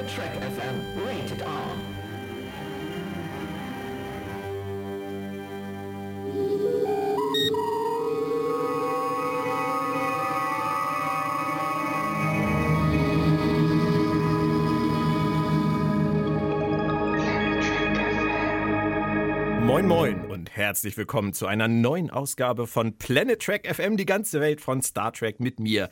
[0.00, 1.90] Planet Trek FM, rated R.
[19.60, 24.40] Moin Moin und herzlich willkommen zu einer neuen Ausgabe von Planet Trek FM, die ganze
[24.40, 25.90] Welt von Star Trek mit mir,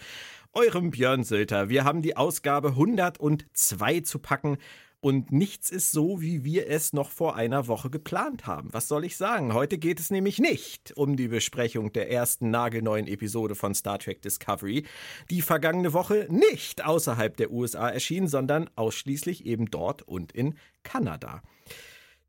[0.52, 1.68] eurem Björn Sülter.
[1.68, 4.58] Wir haben die Ausgabe 102 zu packen
[5.00, 8.72] und nichts ist so, wie wir es noch vor einer Woche geplant haben.
[8.72, 9.54] Was soll ich sagen?
[9.54, 14.22] Heute geht es nämlich nicht um die Besprechung der ersten nagelneuen Episode von Star Trek
[14.22, 14.84] Discovery,
[15.30, 21.42] die vergangene Woche nicht außerhalb der USA erschien, sondern ausschließlich eben dort und in Kanada.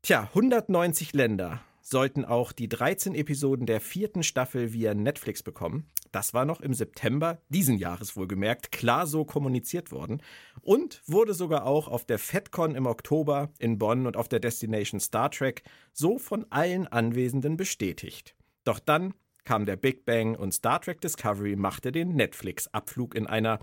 [0.02, 5.88] Tja, 190 Länder sollten auch die 13 Episoden der vierten Staffel via Netflix bekommen.
[6.12, 10.22] Das war noch im September diesen Jahres wohlgemerkt klar so kommuniziert worden
[10.62, 15.00] und wurde sogar auch auf der FedCon im Oktober in Bonn und auf der Destination
[15.00, 18.36] Star Trek so von allen Anwesenden bestätigt.
[18.64, 19.14] Doch dann
[19.44, 23.58] kam der Big Bang und Star Trek Discovery machte den Netflix-Abflug in einer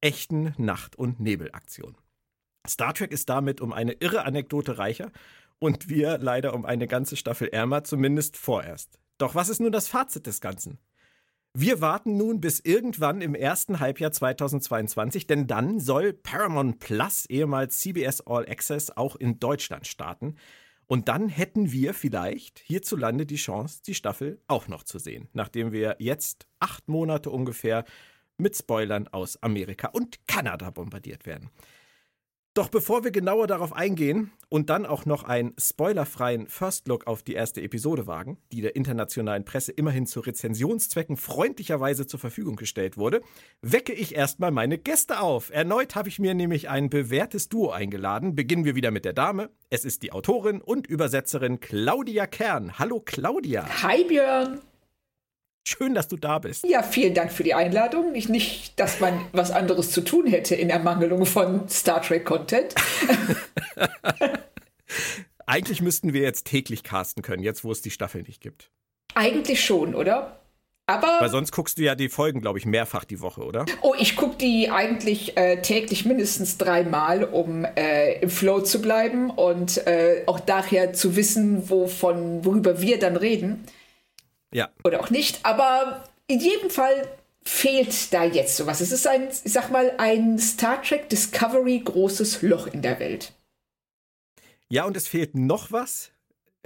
[0.00, 1.96] echten Nacht- und Nebelaktion.
[2.68, 5.12] Star Trek ist damit um eine irre Anekdote reicher
[5.58, 8.98] und wir leider um eine ganze Staffel ärmer, zumindest vorerst.
[9.18, 10.78] Doch was ist nun das Fazit des Ganzen?
[11.58, 17.78] Wir warten nun bis irgendwann im ersten Halbjahr 2022, denn dann soll Paramount Plus, ehemals
[17.78, 20.36] CBS All Access, auch in Deutschland starten.
[20.86, 25.72] Und dann hätten wir vielleicht hierzulande die Chance, die Staffel auch noch zu sehen, nachdem
[25.72, 27.86] wir jetzt acht Monate ungefähr
[28.36, 31.50] mit Spoilern aus Amerika und Kanada bombardiert werden.
[32.56, 37.22] Doch bevor wir genauer darauf eingehen und dann auch noch einen spoilerfreien First Look auf
[37.22, 42.96] die erste Episode wagen, die der internationalen Presse immerhin zu Rezensionszwecken freundlicherweise zur Verfügung gestellt
[42.96, 43.20] wurde,
[43.60, 45.50] wecke ich erstmal meine Gäste auf.
[45.50, 48.34] Erneut habe ich mir nämlich ein bewährtes Duo eingeladen.
[48.34, 49.50] Beginnen wir wieder mit der Dame.
[49.68, 52.78] Es ist die Autorin und Übersetzerin Claudia Kern.
[52.78, 53.66] Hallo Claudia.
[53.82, 54.62] Hi Björn.
[55.68, 56.64] Schön, dass du da bist.
[56.64, 58.12] Ja, vielen Dank für die Einladung.
[58.12, 62.72] Nicht, nicht, dass man was anderes zu tun hätte in Ermangelung von Star Trek-Content.
[65.46, 68.70] Eigentlich müssten wir jetzt täglich casten können, jetzt wo es die Staffel nicht gibt.
[69.16, 70.38] Eigentlich schon, oder?
[70.86, 71.16] Aber.
[71.18, 73.66] Weil sonst guckst du ja die Folgen, glaube ich, mehrfach die Woche, oder?
[73.82, 79.30] Oh, ich gucke die eigentlich äh, täglich mindestens dreimal, um äh, im Flow zu bleiben
[79.30, 83.66] und äh, auch daher zu wissen, wovon, worüber wir dann reden.
[84.56, 84.70] Ja.
[84.84, 85.40] Oder auch nicht.
[85.44, 87.06] Aber in jedem Fall
[87.42, 88.80] fehlt da jetzt sowas.
[88.80, 93.34] Es ist ein, ich sag mal, ein Star Trek Discovery großes Loch in der Welt.
[94.70, 96.10] Ja, und es fehlt noch was.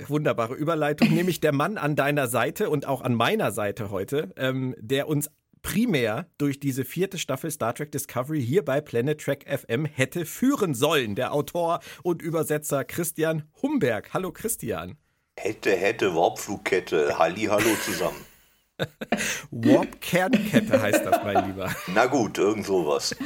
[0.07, 4.77] Wunderbare Überleitung, nämlich der Mann an deiner Seite und auch an meiner Seite heute, ähm,
[4.79, 5.29] der uns
[5.61, 10.75] primär durch diese vierte Staffel Star Trek Discovery hier bei Planet Trek FM hätte führen
[10.75, 11.17] sollen.
[11.17, 14.15] Der Autor und Übersetzer Christian Humberg.
[14.15, 14.97] Hallo Christian.
[15.43, 17.19] Hätte, hätte, Warpflugkette.
[17.19, 18.27] Halli, hallo zusammen.
[19.51, 21.75] Warp-Kernkette heißt das, mein Lieber.
[21.95, 23.17] Na gut, irgend sowas.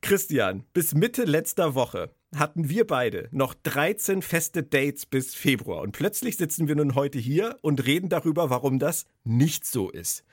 [0.00, 5.80] Christian, bis Mitte letzter Woche hatten wir beide noch 13 feste Dates bis Februar.
[5.80, 10.24] Und plötzlich sitzen wir nun heute hier und reden darüber, warum das nicht so ist.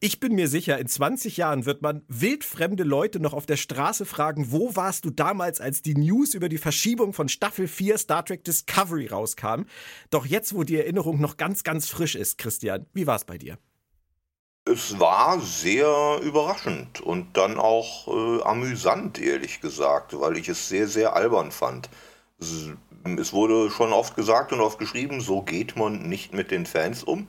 [0.00, 4.04] Ich bin mir sicher, in 20 Jahren wird man wildfremde Leute noch auf der Straße
[4.04, 8.24] fragen, wo warst du damals, als die News über die Verschiebung von Staffel 4 Star
[8.24, 9.64] Trek Discovery rauskam?
[10.10, 13.38] Doch jetzt, wo die Erinnerung noch ganz, ganz frisch ist, Christian, wie war es bei
[13.38, 13.58] dir?
[14.64, 20.86] Es war sehr überraschend und dann auch äh, amüsant, ehrlich gesagt, weil ich es sehr,
[20.86, 21.90] sehr albern fand.
[22.38, 27.02] Es wurde schon oft gesagt und oft geschrieben, so geht man nicht mit den Fans
[27.02, 27.26] um.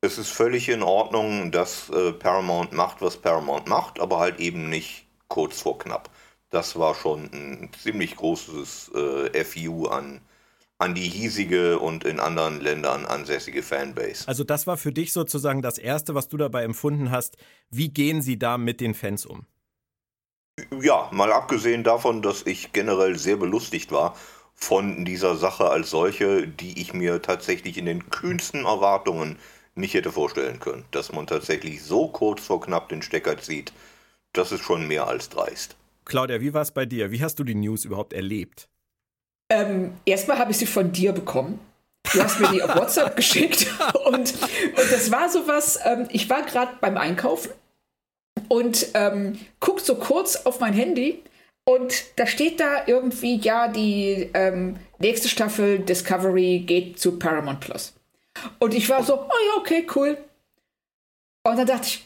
[0.00, 4.70] Es ist völlig in Ordnung, dass äh, Paramount macht, was Paramount macht, aber halt eben
[4.70, 6.08] nicht kurz vor knapp.
[6.50, 10.20] Das war schon ein ziemlich großes äh, FU an,
[10.78, 14.26] an die hiesige und in anderen Ländern ansässige Fanbase.
[14.28, 17.36] Also das war für dich sozusagen das Erste, was du dabei empfunden hast.
[17.68, 19.46] Wie gehen sie da mit den Fans um?
[20.80, 24.16] Ja, mal abgesehen davon, dass ich generell sehr belustigt war
[24.54, 29.38] von dieser Sache als solche, die ich mir tatsächlich in den kühnsten Erwartungen
[29.78, 30.84] nicht hätte vorstellen können.
[30.90, 33.72] Dass man tatsächlich so kurz vor knapp den Stecker zieht,
[34.32, 35.76] das ist schon mehr als dreist.
[36.04, 37.10] Claudia, wie war es bei dir?
[37.10, 38.68] Wie hast du die News überhaupt erlebt?
[39.50, 41.58] Ähm, erstmal habe ich sie von dir bekommen.
[42.12, 43.66] Du hast mir die auf WhatsApp geschickt.
[44.06, 47.50] Und, und das war sowas, ähm, ich war gerade beim Einkaufen
[48.48, 51.22] und ähm, guck so kurz auf mein Handy
[51.68, 57.94] und da steht da irgendwie, ja, die ähm, nächste Staffel Discovery geht zu Paramount Plus.
[58.58, 60.18] Und ich war so, oh ja, okay, cool.
[61.44, 62.04] Und dann dachte ich,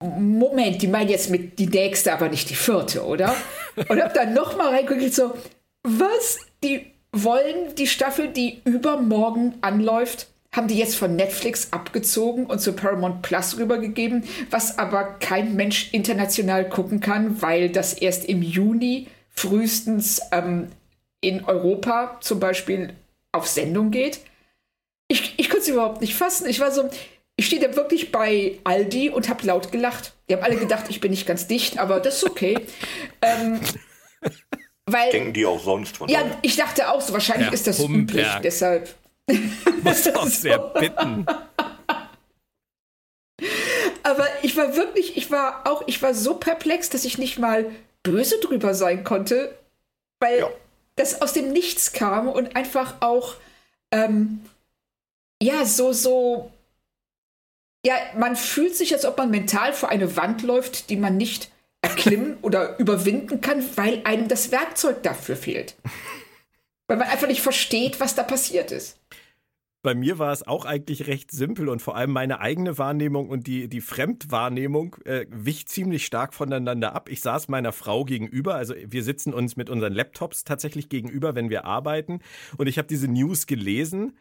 [0.00, 3.34] Moment, die meinen jetzt mit die nächste, aber nicht die vierte, oder?
[3.88, 5.34] und habe dann nochmal reingeguckt, so,
[5.82, 6.38] was?
[6.62, 12.72] Die wollen die Staffel, die übermorgen anläuft, haben die jetzt von Netflix abgezogen und zu
[12.72, 19.08] Paramount Plus rübergegeben, was aber kein Mensch international gucken kann, weil das erst im Juni
[19.30, 20.68] frühestens ähm,
[21.20, 22.92] in Europa zum Beispiel
[23.32, 24.20] auf Sendung geht.
[25.08, 26.46] Ich, ich konnte es überhaupt nicht fassen.
[26.48, 26.88] Ich war so,
[27.36, 30.12] ich stehe da wirklich bei Aldi und habe laut gelacht.
[30.28, 32.58] Die haben alle gedacht, ich bin nicht ganz dicht, aber das ist okay.
[33.22, 33.60] ähm,
[34.86, 37.78] weil, Denken die auch sonst von Ja, ich dachte auch so, wahrscheinlich Herr ist das
[37.78, 38.10] Humberg.
[38.10, 38.94] üblich, deshalb.
[39.82, 41.26] Muss auch sehr bitten.
[44.02, 47.70] Aber ich war wirklich, ich war auch, ich war so perplex, dass ich nicht mal
[48.02, 49.54] böse drüber sein konnte,
[50.20, 50.50] weil ja.
[50.96, 53.34] das aus dem Nichts kam und einfach auch,
[53.92, 54.40] ähm,
[55.42, 56.50] ja, so, so
[57.84, 61.50] ja, man fühlt sich, als ob man mental vor eine Wand läuft, die man nicht
[61.80, 65.76] erklimmen oder überwinden kann, weil einem das Werkzeug dafür fehlt.
[66.88, 68.98] weil man einfach nicht versteht, was da passiert ist.
[69.82, 73.46] Bei mir war es auch eigentlich recht simpel und vor allem meine eigene Wahrnehmung und
[73.46, 77.08] die, die Fremdwahrnehmung äh, wich ziemlich stark voneinander ab.
[77.08, 81.48] Ich saß meiner Frau gegenüber, also wir sitzen uns mit unseren Laptops tatsächlich gegenüber, wenn
[81.48, 82.20] wir arbeiten.
[82.56, 84.18] Und ich habe diese News gelesen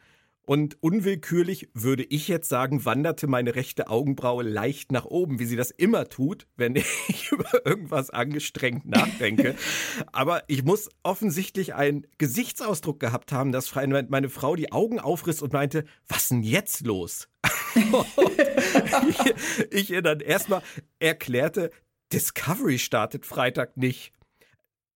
[0.47, 5.57] und unwillkürlich würde ich jetzt sagen, wanderte meine rechte Augenbraue leicht nach oben, wie sie
[5.57, 6.75] das immer tut, wenn
[7.09, 9.55] ich über irgendwas angestrengt nachdenke.
[10.13, 15.51] Aber ich muss offensichtlich einen Gesichtsausdruck gehabt haben, dass meine Frau die Augen aufriss und
[15.51, 17.27] meinte, was denn jetzt los?
[19.09, 20.61] ich, ich ihr dann erstmal
[20.99, 21.71] erklärte,
[22.13, 24.13] Discovery startet Freitag nicht.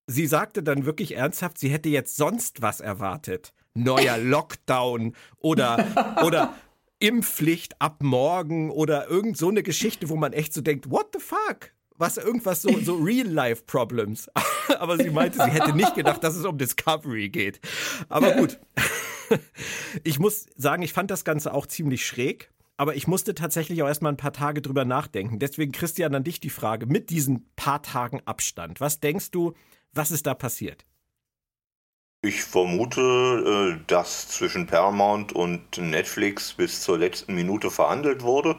[0.07, 6.53] Sie sagte dann wirklich ernsthaft, sie hätte jetzt sonst was erwartet neuer Lockdown oder, oder
[7.00, 11.19] Impfpflicht ab morgen oder irgend so eine Geschichte, wo man echt so denkt, what the
[11.19, 11.73] fuck?
[11.97, 14.29] Was irgendwas so, so Real-Life-Problems.
[14.79, 17.59] Aber sie meinte, sie hätte nicht gedacht, dass es um Discovery geht.
[18.09, 18.59] Aber gut.
[20.03, 22.51] Ich muss sagen, ich fand das Ganze auch ziemlich schräg.
[22.75, 25.39] Aber ich musste tatsächlich auch erstmal ein paar Tage drüber nachdenken.
[25.39, 28.81] Deswegen, Christian, an dich die Frage mit diesen paar Tagen Abstand.
[28.81, 29.53] Was denkst du,
[29.94, 30.85] was ist da passiert?
[32.23, 33.01] Ich vermute,
[33.79, 38.57] äh, dass zwischen Paramount und Netflix bis zur letzten Minute verhandelt wurde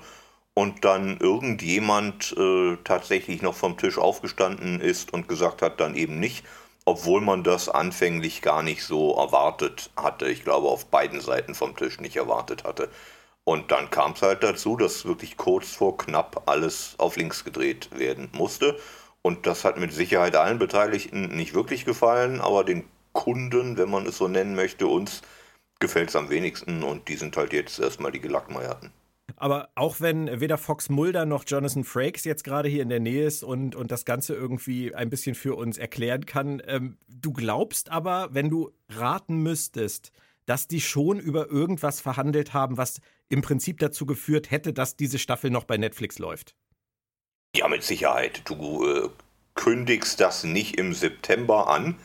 [0.55, 6.19] und dann irgendjemand äh, tatsächlich noch vom Tisch aufgestanden ist und gesagt hat, dann eben
[6.19, 6.45] nicht,
[6.87, 10.27] obwohl man das anfänglich gar nicht so erwartet hatte.
[10.29, 12.89] Ich glaube, auf beiden Seiten vom Tisch nicht erwartet hatte.
[13.45, 17.91] Und dann kam es halt dazu, dass wirklich kurz vor knapp alles auf links gedreht
[17.97, 18.77] werden musste.
[19.23, 24.07] Und das hat mit Sicherheit allen Beteiligten nicht wirklich gefallen, aber den Kunden, wenn man
[24.07, 25.23] es so nennen möchte, uns
[25.81, 28.91] gefällt es am wenigsten und die sind halt jetzt erstmal die Gelackmeierten.
[29.37, 33.27] Aber auch wenn weder Fox Mulder noch Jonathan Frakes jetzt gerade hier in der Nähe
[33.27, 37.91] ist und, und das Ganze irgendwie ein bisschen für uns erklären kann, ähm, du glaubst
[37.91, 40.13] aber, wenn du raten müsstest,
[40.47, 45.19] dass die schon über irgendwas verhandelt haben, was im Prinzip dazu geführt hätte, dass diese
[45.19, 46.55] Staffel noch bei Netflix läuft.
[47.57, 48.43] Ja, mit Sicherheit.
[48.45, 49.09] Du äh,
[49.55, 51.97] kündigst das nicht im September an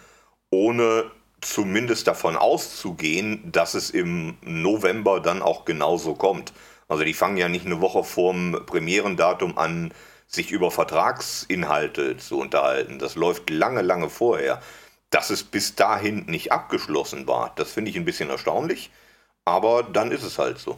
[0.50, 1.12] ohne
[1.42, 6.54] zumindest davon auszugehen, dass es im November dann auch genauso kommt.
[6.88, 9.94] Also die fangen ja nicht eine Woche vorm Premierendatum an,
[10.28, 13.00] sich über Vertragsinhalte zu unterhalten.
[13.00, 14.62] Das läuft lange, lange vorher.
[15.10, 18.92] Dass es bis dahin nicht abgeschlossen war, das finde ich ein bisschen erstaunlich,
[19.46, 20.78] aber dann ist es halt so.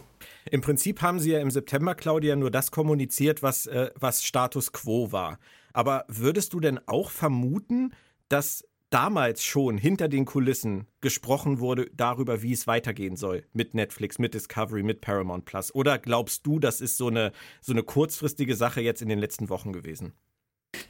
[0.51, 4.71] Im Prinzip haben Sie ja im September, Claudia, nur das kommuniziert, was, äh, was Status
[4.71, 5.39] quo war.
[5.73, 7.93] Aber würdest du denn auch vermuten,
[8.29, 14.19] dass damals schon hinter den Kulissen gesprochen wurde darüber, wie es weitergehen soll mit Netflix,
[14.19, 15.73] mit Discovery, mit Paramount Plus?
[15.73, 17.31] Oder glaubst du, das ist so eine,
[17.61, 20.13] so eine kurzfristige Sache jetzt in den letzten Wochen gewesen?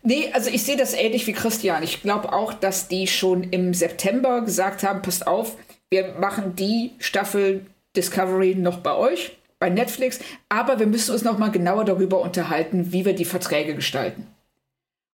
[0.03, 1.83] Nee, also ich sehe das ähnlich wie Christian.
[1.83, 5.55] Ich glaube auch, dass die schon im September gesagt haben, passt auf,
[5.89, 7.65] wir machen die Staffel
[7.95, 12.91] Discovery noch bei euch, bei Netflix, aber wir müssen uns noch mal genauer darüber unterhalten,
[12.93, 14.27] wie wir die Verträge gestalten.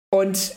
[0.10, 0.56] Und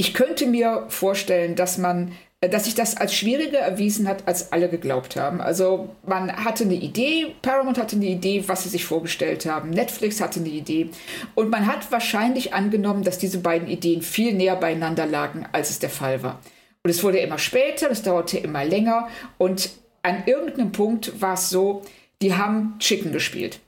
[0.00, 4.50] ich könnte mir vorstellen, dass man äh, dass sich das als schwieriger erwiesen hat, als
[4.50, 5.42] alle geglaubt haben.
[5.42, 10.22] Also man hatte eine Idee, Paramount hatte eine Idee, was sie sich vorgestellt haben, Netflix
[10.22, 10.88] hatte eine Idee
[11.34, 15.80] und man hat wahrscheinlich angenommen, dass diese beiden Ideen viel näher beieinander lagen, als es
[15.80, 16.40] der Fall war.
[16.82, 19.68] Und es wurde immer später, es dauerte immer länger und
[20.00, 21.82] an irgendeinem Punkt war es so,
[22.22, 23.60] die haben Chicken gespielt.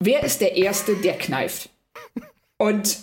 [0.00, 1.70] Wer ist der Erste, der kneift?
[2.58, 2.98] Und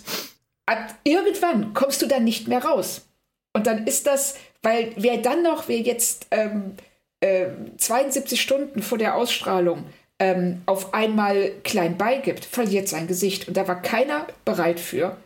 [1.04, 3.06] irgendwann kommst du dann nicht mehr raus.
[3.52, 6.76] Und dann ist das, weil wer dann noch, wer jetzt ähm,
[7.20, 9.84] äh, 72 Stunden vor der Ausstrahlung
[10.18, 13.48] ähm, auf einmal klein beigibt, verliert sein Gesicht.
[13.48, 15.16] Und da war keiner bereit für.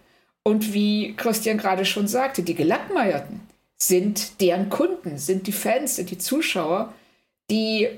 [0.42, 3.40] Und wie Christian gerade schon sagte, die Gelackmeierten
[3.76, 6.92] sind deren Kunden, sind die Fans, sind die Zuschauer,
[7.50, 7.88] die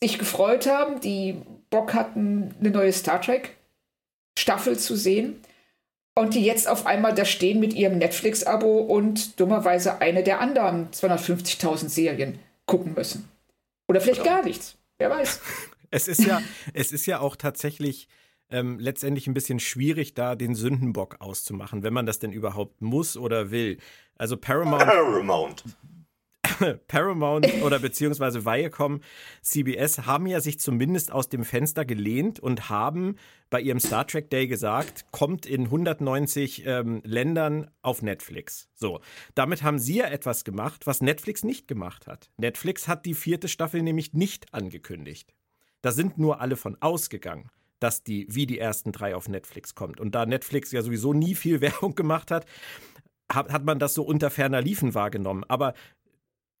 [0.00, 1.36] sich gefreut haben, die
[1.70, 3.56] Bock hatten, eine neue Star Trek
[4.38, 5.40] Staffel zu sehen
[6.18, 10.90] und die jetzt auf einmal da stehen mit ihrem Netflix-Abo und dummerweise eine der anderen
[10.90, 13.28] 250.000 Serien gucken müssen.
[13.86, 14.76] Oder vielleicht gar nichts.
[14.98, 15.40] Wer weiß.
[15.92, 16.42] Es ist ja,
[16.74, 18.08] es ist ja auch tatsächlich
[18.50, 23.16] ähm, letztendlich ein bisschen schwierig, da den Sündenbock auszumachen, wenn man das denn überhaupt muss
[23.16, 23.78] oder will.
[24.16, 24.82] Also Paramount.
[24.82, 25.64] Paramount.
[26.88, 29.00] Paramount oder beziehungsweise Viacom,
[29.42, 33.16] CBS haben ja sich zumindest aus dem Fenster gelehnt und haben
[33.50, 38.68] bei ihrem Star Trek Day gesagt, kommt in 190 ähm, Ländern auf Netflix.
[38.74, 39.00] So,
[39.34, 42.30] damit haben sie ja etwas gemacht, was Netflix nicht gemacht hat.
[42.36, 45.34] Netflix hat die vierte Staffel nämlich nicht angekündigt.
[45.82, 50.00] Da sind nur alle von ausgegangen dass die wie die ersten drei auf Netflix kommt.
[50.00, 52.46] Und da Netflix ja sowieso nie viel Werbung gemacht hat,
[53.30, 55.44] hat, hat man das so unter ferner Liefen wahrgenommen.
[55.48, 55.74] Aber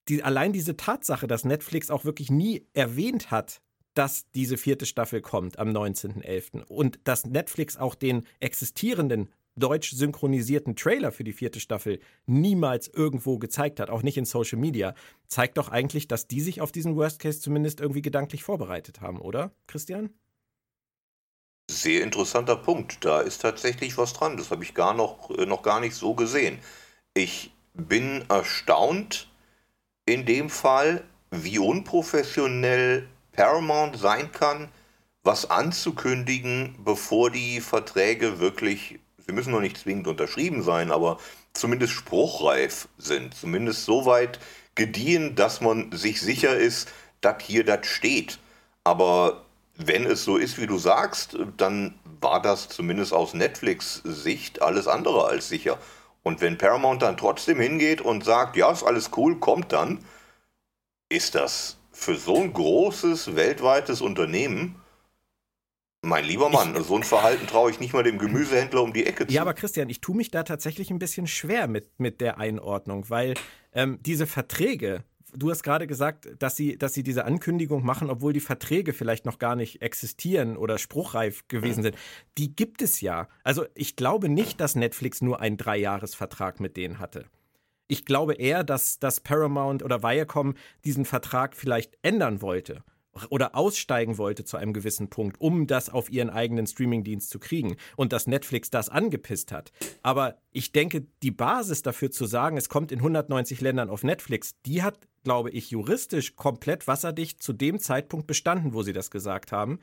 [0.08, 3.60] die, allein diese Tatsache, dass Netflix auch wirklich nie erwähnt hat,
[3.94, 6.64] dass diese vierte Staffel kommt am 19.11.
[6.64, 13.38] und dass Netflix auch den existierenden deutsch synchronisierten Trailer für die vierte Staffel niemals irgendwo
[13.38, 14.94] gezeigt hat, auch nicht in Social Media,
[15.28, 19.18] zeigt doch eigentlich, dass die sich auf diesen Worst Case zumindest irgendwie gedanklich vorbereitet haben,
[19.18, 20.10] oder, Christian?
[21.70, 23.04] Sehr interessanter Punkt.
[23.04, 24.36] Da ist tatsächlich was dran.
[24.36, 26.58] Das habe ich gar noch, äh, noch gar nicht so gesehen.
[27.14, 29.28] Ich bin erstaunt
[30.06, 34.68] in dem Fall, wie unprofessionell Paramount sein kann,
[35.22, 41.18] was anzukündigen, bevor die Verträge wirklich, sie müssen noch nicht zwingend unterschrieben sein, aber
[41.52, 43.34] zumindest spruchreif sind.
[43.34, 44.38] Zumindest so weit
[44.76, 46.88] gediehen, dass man sich sicher ist,
[47.20, 48.38] dass hier das steht.
[48.84, 49.44] Aber
[49.74, 55.26] wenn es so ist, wie du sagst, dann war das zumindest aus Netflix-Sicht alles andere
[55.26, 55.78] als sicher.
[56.26, 60.00] Und wenn Paramount dann trotzdem hingeht und sagt, ja, ist alles cool, kommt dann,
[61.08, 64.74] ist das für so ein großes weltweites Unternehmen,
[66.02, 69.06] mein lieber Mann, ich, so ein Verhalten traue ich nicht mal dem Gemüsehändler um die
[69.06, 69.32] Ecke zu.
[69.32, 73.08] Ja, aber Christian, ich tue mich da tatsächlich ein bisschen schwer mit, mit der Einordnung,
[73.08, 73.34] weil
[73.72, 78.32] ähm, diese Verträge, du hast gerade gesagt, dass sie, dass sie diese Ankündigung machen, obwohl
[78.32, 81.96] die Verträge vielleicht noch gar nicht existieren oder spruchreif gewesen sind.
[82.38, 83.28] Die gibt es ja.
[83.44, 87.26] Also ich glaube nicht, dass Netflix nur einen Dreijahresvertrag mit denen hatte.
[87.88, 90.54] Ich glaube eher, dass, dass Paramount oder Viacom
[90.84, 92.82] diesen Vertrag vielleicht ändern wollte
[93.30, 97.76] oder aussteigen wollte zu einem gewissen Punkt, um das auf ihren eigenen Streamingdienst zu kriegen
[97.96, 99.72] und dass Netflix das angepisst hat.
[100.02, 104.54] Aber ich denke, die Basis dafür zu sagen, es kommt in 190 Ländern auf Netflix,
[104.64, 109.52] die hat, glaube ich, juristisch komplett wasserdicht zu dem Zeitpunkt bestanden, wo sie das gesagt
[109.52, 109.78] haben.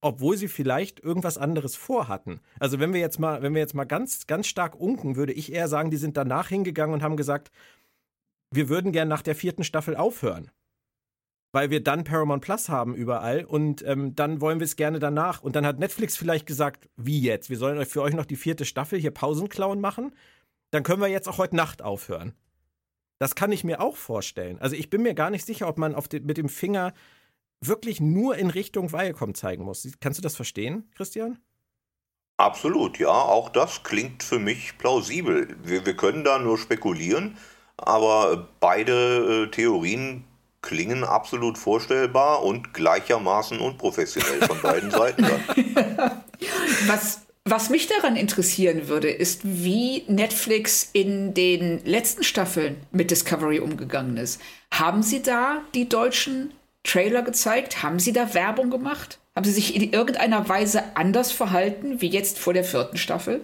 [0.00, 2.40] Obwohl sie vielleicht irgendwas anderes vorhatten.
[2.60, 5.50] Also wenn wir jetzt mal, wenn wir jetzt mal ganz, ganz stark unken, würde ich
[5.50, 7.50] eher sagen, die sind danach hingegangen und haben gesagt,
[8.50, 10.50] wir würden gern nach der vierten Staffel aufhören
[11.54, 15.40] weil wir dann Paramount Plus haben überall und ähm, dann wollen wir es gerne danach.
[15.40, 17.48] Und dann hat Netflix vielleicht gesagt, wie jetzt?
[17.48, 20.12] Wir sollen für euch noch die vierte Staffel hier Pausenclown machen.
[20.72, 22.34] Dann können wir jetzt auch heute Nacht aufhören.
[23.20, 24.58] Das kann ich mir auch vorstellen.
[24.58, 26.92] Also ich bin mir gar nicht sicher, ob man den, mit dem Finger
[27.60, 29.88] wirklich nur in Richtung Viacom zeigen muss.
[30.00, 31.38] Kannst du das verstehen, Christian?
[32.36, 33.10] Absolut, ja.
[33.10, 35.56] Auch das klingt für mich plausibel.
[35.62, 37.38] Wir, wir können da nur spekulieren,
[37.76, 40.24] aber beide äh, Theorien
[40.64, 45.26] klingen absolut vorstellbar und gleichermaßen unprofessionell von beiden Seiten.
[46.86, 53.60] was, was mich daran interessieren würde, ist, wie Netflix in den letzten Staffeln mit Discovery
[53.60, 54.40] umgegangen ist.
[54.72, 57.82] Haben Sie da die deutschen Trailer gezeigt?
[57.82, 59.18] Haben Sie da Werbung gemacht?
[59.36, 63.42] Haben Sie sich in irgendeiner Weise anders verhalten wie jetzt vor der vierten Staffel?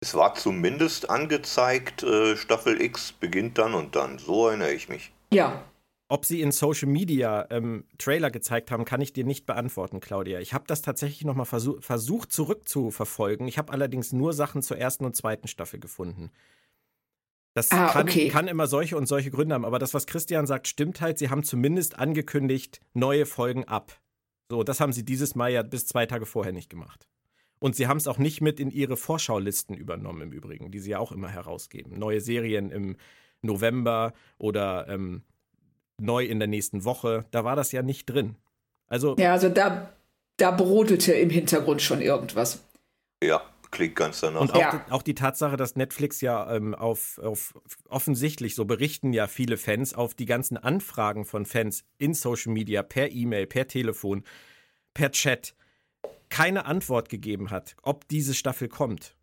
[0.00, 4.18] Es war zumindest angezeigt, äh, Staffel X beginnt dann und dann.
[4.18, 5.10] So erinnere ich mich.
[5.30, 5.64] Ja,
[6.08, 10.40] ob sie in Social Media ähm, Trailer gezeigt haben, kann ich dir nicht beantworten, Claudia.
[10.40, 13.46] Ich habe das tatsächlich nochmal versuch, versucht zurückzuverfolgen.
[13.46, 16.30] Ich habe allerdings nur Sachen zur ersten und zweiten Staffel gefunden.
[17.54, 18.28] Das ah, kann, okay.
[18.28, 19.64] kann, immer solche und solche Gründe haben.
[19.64, 21.18] Aber das, was Christian sagt, stimmt halt.
[21.18, 24.00] Sie haben zumindest angekündigt, neue Folgen ab.
[24.48, 27.06] So, das haben sie dieses Mal ja bis zwei Tage vorher nicht gemacht.
[27.58, 30.90] Und sie haben es auch nicht mit in ihre Vorschaulisten übernommen, im Übrigen, die sie
[30.90, 31.98] ja auch immer herausgeben.
[31.98, 32.96] Neue Serien im
[33.42, 35.22] November oder ähm,
[36.00, 37.24] neu in der nächsten Woche.
[37.30, 38.36] Da war das ja nicht drin.
[38.86, 39.92] Also ja, also da,
[40.36, 42.64] da brodelte im Hintergrund schon irgendwas.
[43.22, 44.40] Ja, klingt ganz danach.
[44.40, 44.84] Und auch, ja.
[44.86, 47.54] die, auch die Tatsache, dass Netflix ja ähm, auf, auf
[47.88, 52.82] offensichtlich, so berichten ja viele Fans, auf die ganzen Anfragen von Fans in Social Media,
[52.82, 54.24] per E-Mail, per Telefon,
[54.94, 55.54] per Chat,
[56.30, 59.16] keine Antwort gegeben hat, ob diese Staffel kommt.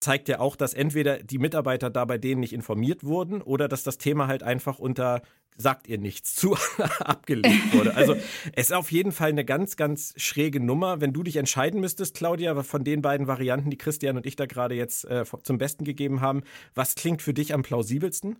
[0.00, 3.82] Zeigt ja auch, dass entweder die Mitarbeiter da bei denen nicht informiert wurden oder dass
[3.82, 5.22] das Thema halt einfach unter
[5.56, 6.56] sagt ihr nichts zu
[7.00, 7.94] abgelegt wurde.
[7.94, 8.14] Also
[8.54, 11.00] es ist auf jeden Fall eine ganz, ganz schräge Nummer.
[11.00, 14.46] Wenn du dich entscheiden müsstest, Claudia, von den beiden Varianten, die Christian und ich da
[14.46, 16.42] gerade jetzt äh, zum Besten gegeben haben,
[16.74, 18.38] was klingt für dich am plausibelsten?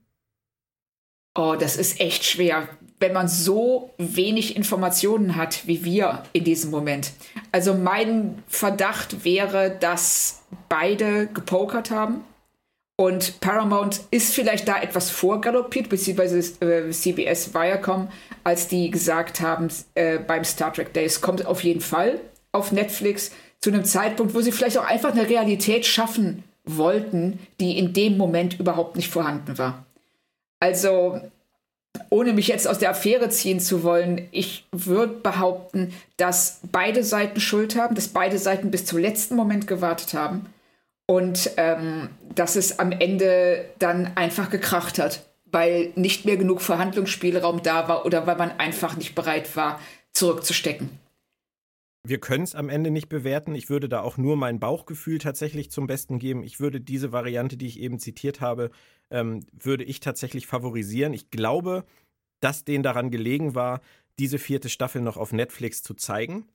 [1.42, 2.68] Oh, das ist echt schwer,
[2.98, 7.12] wenn man so wenig Informationen hat wie wir in diesem Moment.
[7.50, 12.24] Also mein Verdacht wäre, dass beide gepokert haben
[12.98, 18.08] und Paramount ist vielleicht da etwas vorgaloppiert, beziehungsweise äh, CBS Viacom,
[18.44, 22.20] als die gesagt haben, äh, beim Star Trek Day, es kommt auf jeden Fall
[22.52, 23.30] auf Netflix
[23.62, 28.18] zu einem Zeitpunkt, wo sie vielleicht auch einfach eine Realität schaffen wollten, die in dem
[28.18, 29.86] Moment überhaupt nicht vorhanden war.
[30.60, 31.20] Also,
[32.10, 37.40] ohne mich jetzt aus der Affäre ziehen zu wollen, ich würde behaupten, dass beide Seiten
[37.40, 40.46] Schuld haben, dass beide Seiten bis zum letzten Moment gewartet haben
[41.06, 47.62] und ähm, dass es am Ende dann einfach gekracht hat, weil nicht mehr genug Verhandlungsspielraum
[47.62, 49.80] da war oder weil man einfach nicht bereit war,
[50.12, 50.90] zurückzustecken.
[52.02, 53.54] Wir können es am Ende nicht bewerten.
[53.54, 56.42] Ich würde da auch nur mein Bauchgefühl tatsächlich zum Besten geben.
[56.42, 58.70] Ich würde diese Variante, die ich eben zitiert habe,
[59.10, 61.12] ähm, würde ich tatsächlich favorisieren.
[61.12, 61.84] Ich glaube,
[62.40, 63.80] dass denen daran gelegen war,
[64.18, 66.46] diese vierte Staffel noch auf Netflix zu zeigen,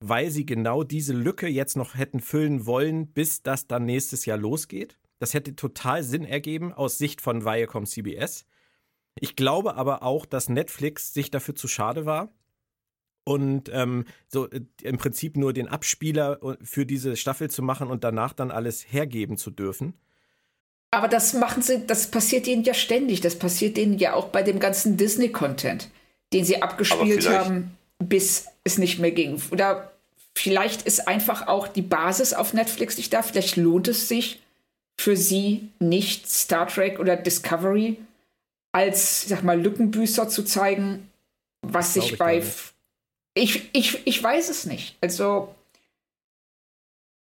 [0.00, 4.38] weil sie genau diese Lücke jetzt noch hätten füllen wollen, bis das dann nächstes Jahr
[4.38, 4.98] losgeht.
[5.18, 8.46] Das hätte total Sinn ergeben aus Sicht von Viacom CBS.
[9.18, 12.34] Ich glaube aber auch, dass Netflix sich dafür zu schade war,
[13.24, 17.88] und ähm, so äh, im Prinzip nur den Abspieler äh, für diese Staffel zu machen
[17.88, 19.94] und danach dann alles hergeben zu dürfen.
[20.94, 23.20] Aber das machen sie, das passiert ihnen ja ständig.
[23.20, 25.88] Das passiert ihnen ja auch bei dem ganzen Disney-Content,
[26.32, 29.42] den sie abgespielt haben, bis es nicht mehr ging.
[29.50, 29.92] Oder
[30.34, 33.22] vielleicht ist einfach auch die Basis auf Netflix nicht da.
[33.22, 34.40] Vielleicht lohnt es sich
[34.96, 37.96] für sie nicht, Star Trek oder Discovery
[38.72, 41.10] als, ich sag mal, Lückenbüßer zu zeigen,
[41.62, 42.42] was sich bei
[43.34, 44.96] ich, ich, ich weiß es nicht.
[45.00, 45.54] Also.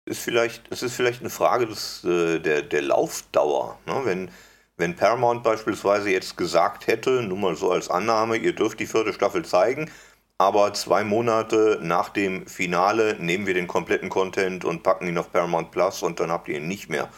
[0.09, 3.77] Ist vielleicht, es ist vielleicht eine Frage des, äh, der, der Laufdauer.
[3.85, 4.01] Ne?
[4.03, 4.31] Wenn,
[4.75, 9.13] wenn Paramount beispielsweise jetzt gesagt hätte, nur mal so als Annahme, ihr dürft die vierte
[9.13, 9.91] Staffel zeigen,
[10.39, 15.31] aber zwei Monate nach dem Finale nehmen wir den kompletten Content und packen ihn auf
[15.31, 17.09] Paramount Plus und dann habt ihr ihn nicht mehr.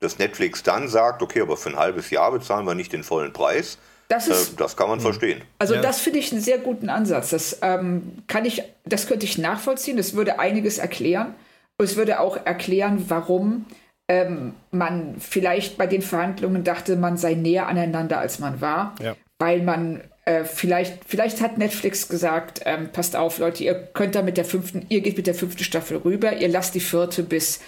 [0.00, 3.32] Dass Netflix dann sagt, okay, aber für ein halbes Jahr bezahlen wir nicht den vollen
[3.32, 3.78] Preis,
[4.08, 5.02] das, ist, äh, das kann man mhm.
[5.02, 5.42] verstehen.
[5.58, 5.80] Also ja.
[5.80, 7.30] das finde ich einen sehr guten Ansatz.
[7.30, 9.96] Das ähm, kann ich, das könnte ich nachvollziehen.
[9.96, 11.34] Das würde einiges erklären.
[11.82, 13.66] Und es würde auch erklären, warum
[14.06, 18.94] ähm, man vielleicht bei den Verhandlungen dachte, man sei näher aneinander, als man war.
[19.02, 19.16] Ja.
[19.40, 24.22] Weil man äh, vielleicht, vielleicht hat Netflix gesagt, ähm, passt auf, Leute, ihr könnt da
[24.22, 27.58] mit der fünften, ihr geht mit der fünften Staffel rüber, ihr lasst die vierte bis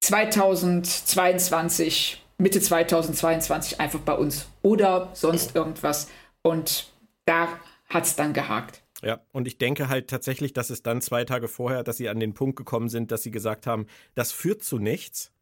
[0.00, 6.08] 2022 Mitte 2022 einfach bei uns oder sonst irgendwas.
[6.40, 6.86] Und
[7.26, 7.48] da
[7.90, 8.83] hat es dann gehakt.
[9.02, 12.20] Ja, und ich denke halt tatsächlich, dass es dann zwei Tage vorher, dass sie an
[12.20, 15.32] den Punkt gekommen sind, dass sie gesagt haben, das führt zu nichts.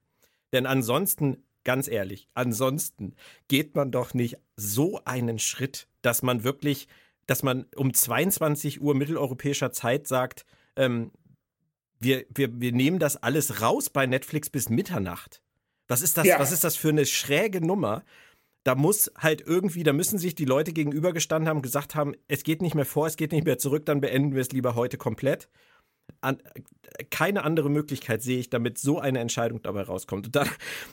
[0.53, 3.15] Denn ansonsten, ganz ehrlich, ansonsten
[3.49, 6.88] geht man doch nicht so einen Schritt, dass man wirklich,
[7.27, 10.45] dass man um 22 Uhr mitteleuropäischer Zeit sagt,
[10.77, 11.12] ähm,
[12.01, 15.41] wir, wir, wir nehmen das alles raus bei Netflix bis Mitternacht.
[15.88, 16.38] Was ist das, ja.
[16.38, 18.05] was ist das für eine schräge Nummer?
[18.64, 22.62] Da muss halt irgendwie, da müssen sich die Leute gegenübergestanden haben, gesagt haben, es geht
[22.62, 25.48] nicht mehr vor, es geht nicht mehr zurück, dann beenden wir es lieber heute komplett.
[26.20, 26.38] An,
[27.11, 30.27] keine andere Möglichkeit sehe ich, damit so eine Entscheidung dabei rauskommt.
[30.27, 30.48] Und dann,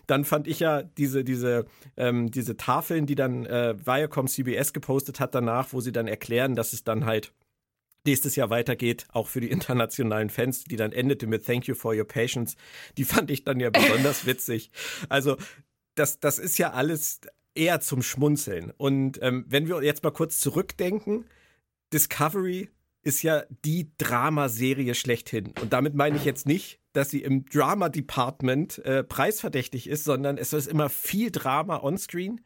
[0.08, 1.66] dann fand ich ja diese, diese,
[1.98, 6.56] ähm, diese Tafeln, die dann äh, Viacom CBS gepostet hat danach, wo sie dann erklären,
[6.56, 7.34] dass es dann halt
[8.06, 11.94] nächstes Jahr weitergeht, auch für die internationalen Fans, die dann endete mit Thank you for
[11.96, 12.56] your patience.
[12.98, 14.72] Die fand ich dann ja besonders witzig.
[15.10, 15.38] Also,
[15.96, 17.20] das, das ist ja alles
[17.60, 18.72] eher zum Schmunzeln.
[18.78, 21.26] Und ähm, wenn wir jetzt mal kurz zurückdenken,
[21.94, 22.70] Discovery
[23.02, 25.54] ist ja die Dramaserie schlechthin.
[25.62, 30.54] Und damit meine ich jetzt nicht, dass sie im Drama-Department äh, preisverdächtig ist, sondern es
[30.54, 32.42] ist immer viel Drama onscreen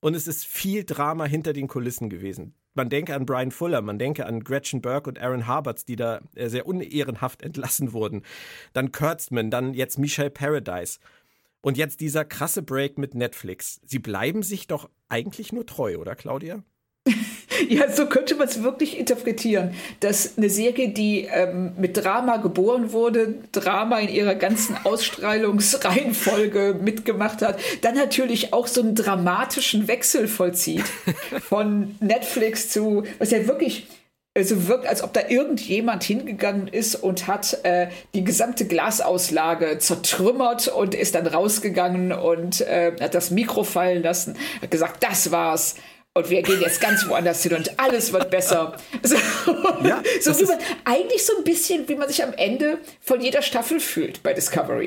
[0.00, 3.98] und es ist viel Drama hinter den Kulissen gewesen man denke an Brian Fuller, man
[3.98, 8.22] denke an Gretchen Burke und Aaron Harberts, die da äh, sehr unehrenhaft entlassen wurden.
[8.72, 10.98] Dann Kurtzman, dann jetzt Michelle Paradise.
[11.66, 13.80] Und jetzt dieser krasse Break mit Netflix.
[13.84, 16.62] Sie bleiben sich doch eigentlich nur treu, oder Claudia?
[17.68, 22.92] ja, so könnte man es wirklich interpretieren, dass eine Serie, die ähm, mit Drama geboren
[22.92, 30.28] wurde, Drama in ihrer ganzen Ausstrahlungsreihenfolge mitgemacht hat, dann natürlich auch so einen dramatischen Wechsel
[30.28, 30.84] vollzieht
[31.48, 33.88] von Netflix zu, was ja wirklich
[34.36, 40.68] also wirkt, als ob da irgendjemand hingegangen ist und hat äh, die gesamte Glasauslage zertrümmert
[40.68, 45.76] und ist dann rausgegangen und äh, hat das Mikro fallen lassen, hat gesagt, das war's.
[46.12, 48.76] Und wir gehen jetzt ganz woanders hin und alles wird besser.
[49.02, 49.16] So,
[49.84, 53.42] ja, so wie man, eigentlich so ein bisschen, wie man sich am Ende von jeder
[53.42, 54.86] Staffel fühlt bei Discovery.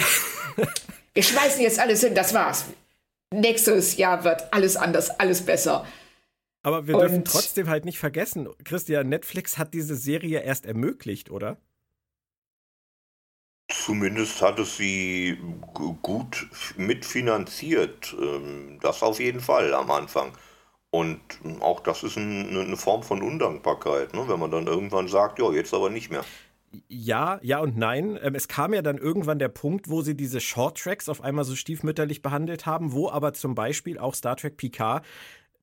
[1.13, 2.65] wir schmeißen jetzt alles hin, das war's.
[3.33, 5.85] Nächstes Jahr wird alles anders, alles besser.
[6.61, 11.57] Aber wir dürfen trotzdem halt nicht vergessen, Christian, Netflix hat diese Serie erst ermöglicht, oder?
[13.71, 15.37] Zumindest hat es sie
[16.01, 18.15] gut mitfinanziert.
[18.19, 20.33] Ähm, das auf jeden Fall am Anfang.
[20.91, 21.19] Und
[21.59, 24.27] auch das ist eine Form von Undankbarkeit, ne?
[24.27, 26.25] wenn man dann irgendwann sagt, ja, jetzt aber nicht mehr.
[26.87, 28.17] Ja, ja und nein.
[28.21, 31.45] Ähm, es kam ja dann irgendwann der Punkt, wo sie diese Short Tracks auf einmal
[31.45, 35.05] so stiefmütterlich behandelt haben, wo aber zum Beispiel auch Star Trek Picard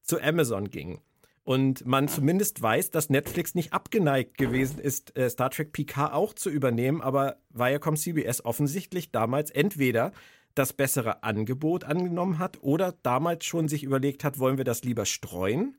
[0.06, 1.00] zu Amazon ging.
[1.44, 6.32] Und man zumindest weiß, dass Netflix nicht abgeneigt gewesen ist, äh, Star Trek Picard auch
[6.32, 10.12] zu übernehmen, aber Viacom CBS offensichtlich damals entweder
[10.56, 15.04] das bessere Angebot angenommen hat oder damals schon sich überlegt hat, wollen wir das lieber
[15.04, 15.76] streuen?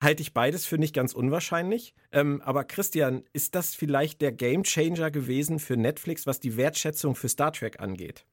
[0.00, 1.94] Halte ich beides für nicht ganz unwahrscheinlich.
[2.10, 7.28] Ähm, aber Christian, ist das vielleicht der Gamechanger gewesen für Netflix, was die Wertschätzung für
[7.28, 8.24] Star Trek angeht?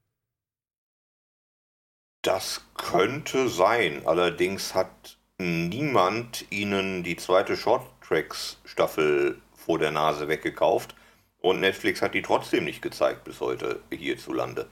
[2.25, 4.01] Das könnte sein.
[4.05, 10.95] Allerdings hat niemand ihnen die zweite Short Tracks Staffel vor der Nase weggekauft
[11.39, 14.65] und Netflix hat die trotzdem nicht gezeigt bis heute hierzulande.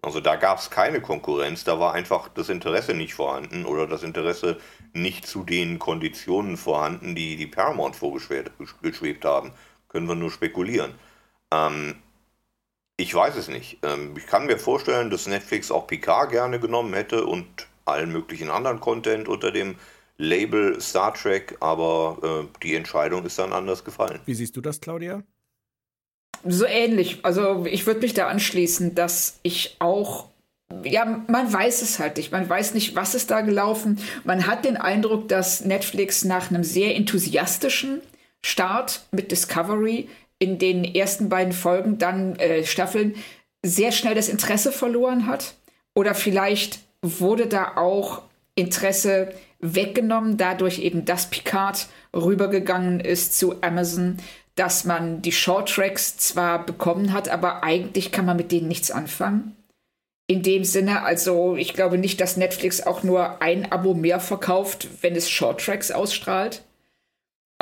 [0.00, 4.04] Also da gab es keine Konkurrenz, da war einfach das Interesse nicht vorhanden oder das
[4.04, 4.60] Interesse
[4.92, 9.52] nicht zu den Konditionen vorhanden, die die Paramount vorgeschwebt haben.
[9.88, 10.94] Können wir nur spekulieren.
[11.52, 11.96] Ähm,
[13.02, 13.78] ich weiß es nicht.
[13.82, 17.46] Ähm, ich kann mir vorstellen, dass Netflix auch Picard gerne genommen hätte und
[17.84, 19.74] allen möglichen anderen Content unter dem
[20.18, 24.20] Label Star Trek, aber äh, die Entscheidung ist dann anders gefallen.
[24.24, 25.24] Wie siehst du das, Claudia?
[26.44, 27.24] So ähnlich.
[27.24, 30.28] Also ich würde mich da anschließen, dass ich auch
[30.84, 32.32] ja, man weiß es halt nicht.
[32.32, 33.98] Man weiß nicht, was ist da gelaufen.
[34.24, 38.00] Man hat den Eindruck, dass Netflix nach einem sehr enthusiastischen
[38.42, 40.08] Start mit Discovery
[40.42, 43.14] in den ersten beiden Folgen, dann äh, Staffeln,
[43.64, 45.54] sehr schnell das Interesse verloren hat.
[45.94, 48.22] Oder vielleicht wurde da auch
[48.56, 54.16] Interesse weggenommen, dadurch eben, dass Picard rübergegangen ist zu Amazon,
[54.56, 58.90] dass man die Short Tracks zwar bekommen hat, aber eigentlich kann man mit denen nichts
[58.90, 59.56] anfangen.
[60.26, 64.88] In dem Sinne, also ich glaube nicht, dass Netflix auch nur ein Abo mehr verkauft,
[65.02, 66.64] wenn es Short Tracks ausstrahlt.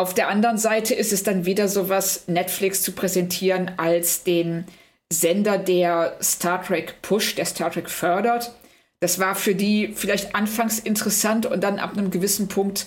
[0.00, 4.64] Auf der anderen Seite ist es dann wieder so was, Netflix zu präsentieren als den
[5.12, 8.54] Sender, der Star Trek pusht, der Star Trek fördert.
[9.00, 12.86] Das war für die vielleicht anfangs interessant und dann ab einem gewissen Punkt,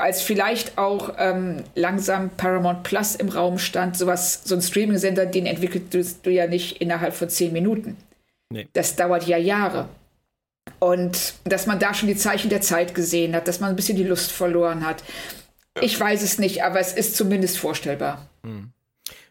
[0.00, 5.44] als vielleicht auch ähm, langsam Paramount Plus im Raum stand, sowas, so ein Streaming-Sender, den
[5.44, 7.98] entwickelst du ja nicht innerhalb von zehn Minuten.
[8.48, 8.68] Nee.
[8.72, 9.90] Das dauert ja Jahre.
[10.78, 13.98] Und dass man da schon die Zeichen der Zeit gesehen hat, dass man ein bisschen
[13.98, 15.02] die Lust verloren hat.
[15.80, 18.28] Ich weiß es nicht, aber es ist zumindest vorstellbar.
[18.44, 18.72] Hm.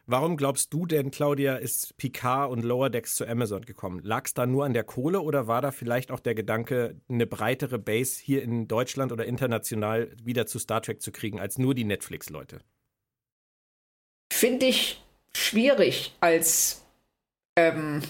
[0.07, 4.01] Warum glaubst du denn, Claudia, ist Picard und Lower Decks zu Amazon gekommen?
[4.03, 7.27] Lag es da nur an der Kohle oder war da vielleicht auch der Gedanke, eine
[7.27, 11.75] breitere Base hier in Deutschland oder international wieder zu Star Trek zu kriegen, als nur
[11.75, 12.59] die Netflix-Leute?
[14.33, 15.01] Finde ich
[15.33, 16.83] schwierig als,
[17.55, 18.01] ähm,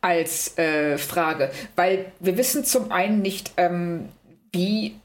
[0.00, 4.08] als äh, Frage, weil wir wissen zum einen nicht, ähm,
[4.50, 4.96] wie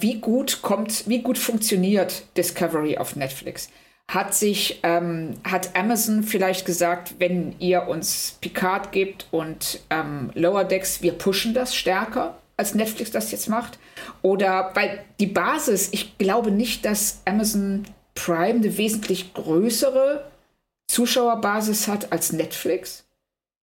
[0.00, 3.68] wie gut kommt, wie gut funktioniert Discovery auf Netflix?
[4.08, 10.64] Hat sich, ähm, hat Amazon vielleicht gesagt, wenn ihr uns Picard gebt und ähm, Lower
[10.64, 13.78] Decks, wir pushen das stärker, als Netflix das jetzt macht?
[14.22, 20.30] Oder, weil die Basis, ich glaube nicht, dass Amazon Prime eine wesentlich größere
[20.88, 23.04] Zuschauerbasis hat als Netflix.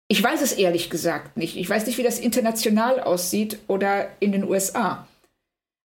[0.09, 1.57] Ich weiß es ehrlich gesagt nicht.
[1.57, 5.07] Ich weiß nicht, wie das international aussieht oder in den USA.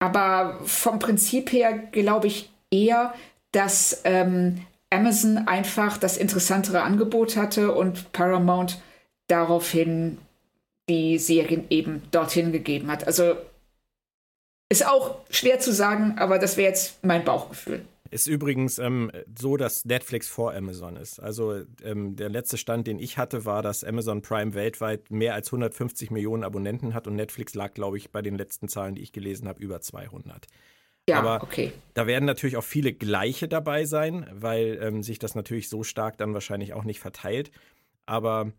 [0.01, 3.15] Aber vom Prinzip her glaube ich eher,
[3.53, 8.81] dass ähm, Amazon einfach das interessantere Angebot hatte und Paramount
[9.29, 10.19] daraufhin
[10.89, 13.07] die Serien eben dorthin gegeben hat.
[13.07, 13.37] Also
[14.69, 17.85] ist auch schwer zu sagen, aber das wäre jetzt mein Bauchgefühl.
[18.11, 21.21] Ist übrigens ähm, so, dass Netflix vor Amazon ist.
[21.21, 25.49] Also ähm, der letzte Stand, den ich hatte, war, dass Amazon Prime weltweit mehr als
[25.49, 29.13] 150 Millionen Abonnenten hat und Netflix lag, glaube ich, bei den letzten Zahlen, die ich
[29.13, 30.47] gelesen habe, über 200.
[31.09, 31.73] Ja, Aber okay.
[31.95, 36.19] Da werden natürlich auch viele gleiche dabei sein, weil ähm, sich das natürlich so stark
[36.19, 37.53] dann wahrscheinlich auch nicht verteilt.
[38.07, 38.53] Aber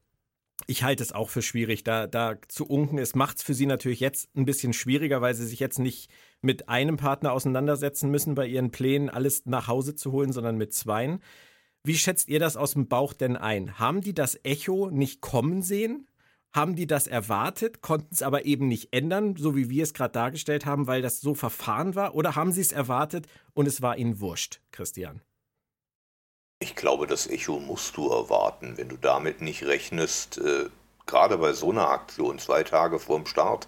[0.68, 2.98] Ich halte es auch für schwierig, da, da zu unken.
[2.98, 6.10] Es macht es für sie natürlich jetzt ein bisschen schwieriger, weil sie sich jetzt nicht
[6.42, 10.74] mit einem Partner auseinandersetzen müssen bei ihren Plänen, alles nach Hause zu holen, sondern mit
[10.74, 11.22] zweien.
[11.84, 13.80] Wie schätzt ihr das aus dem Bauch denn ein?
[13.80, 16.08] Haben die das Echo nicht kommen sehen?
[16.54, 20.12] Haben die das erwartet, konnten es aber eben nicht ändern, so wie wir es gerade
[20.12, 22.14] dargestellt haben, weil das so verfahren war?
[22.14, 25.22] Oder haben sie es erwartet und es war ihnen wurscht, Christian?
[26.64, 30.70] Ich glaube, das Echo musst du erwarten, wenn du damit nicht rechnest, äh,
[31.08, 33.68] gerade bei so einer Aktion, zwei Tage vor dem Start,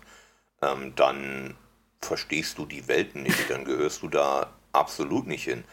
[0.61, 1.57] ähm, dann
[2.01, 5.63] verstehst du die Welten nicht, dann gehörst du da absolut nicht hin.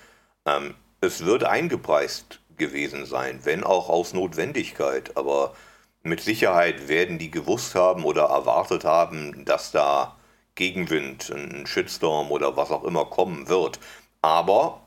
[0.46, 5.54] Ähm, es wird eingepreist gewesen sein, wenn auch aus Notwendigkeit, aber
[6.02, 10.16] mit Sicherheit werden die gewusst haben oder erwartet haben, dass da
[10.54, 13.78] Gegenwind, ein Shitstorm oder was auch immer kommen wird.
[14.22, 14.86] Aber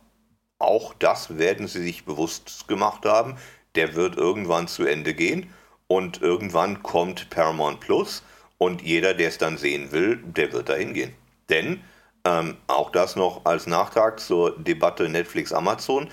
[0.63, 3.35] auch das werden sie sich bewusst gemacht haben.
[3.75, 5.51] Der wird irgendwann zu Ende gehen
[5.87, 8.23] und irgendwann kommt Paramount Plus
[8.57, 11.13] und jeder, der es dann sehen will, der wird da hingehen.
[11.49, 11.81] Denn
[12.25, 16.09] ähm, auch das noch als Nachtrag zur Debatte Netflix-Amazon.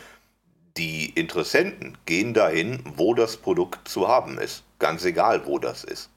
[0.76, 4.64] Die Interessenten gehen dahin, wo das Produkt zu haben ist.
[4.78, 6.10] Ganz egal, wo das ist.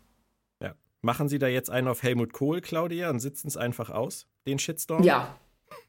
[0.62, 0.74] Ja.
[1.02, 4.58] Machen Sie da jetzt einen auf Helmut Kohl, Claudia, und sitzen es einfach aus, den
[4.58, 5.04] Shitstorm?
[5.04, 5.36] Ja.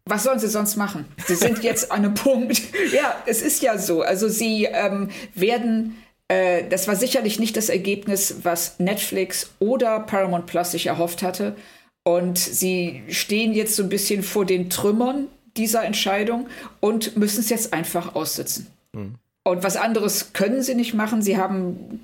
[0.07, 1.07] Was sollen sie sonst machen?
[1.27, 2.61] Sie sind jetzt an einem Punkt.
[2.93, 4.03] Ja, es ist ja so.
[4.03, 5.97] Also sie ähm, werden
[6.29, 11.57] äh, das war sicherlich nicht das Ergebnis, was Netflix oder Paramount Plus sich erhofft hatte.
[12.05, 16.49] Und sie stehen jetzt so ein bisschen vor den Trümmern dieser Entscheidung
[16.81, 18.67] und müssen es jetzt einfach aussitzen.
[18.93, 19.15] Mhm.
[19.47, 21.21] Und was anderes können sie nicht machen.
[21.21, 22.01] Sie haben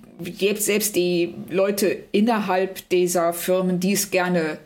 [0.56, 4.58] selbst die Leute innerhalb dieser Firmen, die es gerne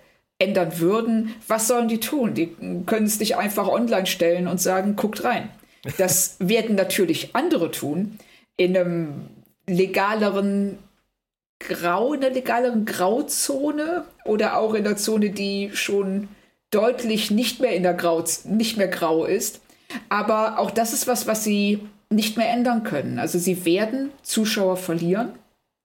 [0.44, 2.34] ändern würden, was sollen die tun?
[2.34, 2.54] Die
[2.86, 5.48] können es nicht einfach online stellen und sagen, guckt rein.
[5.98, 8.18] Das werden natürlich andere tun,
[8.56, 9.28] in einem
[9.66, 10.78] legaleren
[11.58, 16.28] Grau, in der legaleren Grauzone oder auch in der Zone, die schon
[16.70, 19.60] deutlich nicht mehr in der Grau, nicht mehr grau ist.
[20.08, 21.80] Aber auch das ist was, was sie
[22.10, 23.18] nicht mehr ändern können.
[23.18, 25.30] Also sie werden Zuschauer verlieren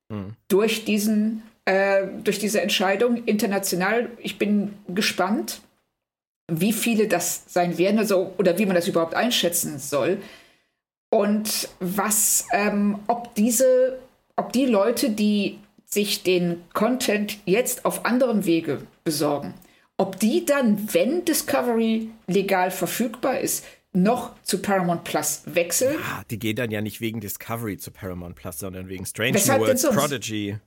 [0.09, 0.33] mhm.
[0.47, 4.09] durch diesen, äh, durch diese Entscheidung international.
[4.17, 5.61] Ich bin gespannt,
[6.47, 10.17] wie viele das sein werden, also oder wie man das überhaupt einschätzen soll.
[11.11, 13.99] Und was, ähm, ob diese,
[14.35, 19.53] ob die Leute, die sich den Content jetzt auf anderen Wege besorgen,
[19.97, 25.95] ob die dann, wenn Discovery legal verfügbar ist, noch zu Paramount Plus wechseln.
[25.95, 29.61] Ja, die gehen dann ja nicht wegen Discovery zu Paramount Plus, sondern wegen Strange Weshalb
[29.61, 30.57] Worlds, Prodigy.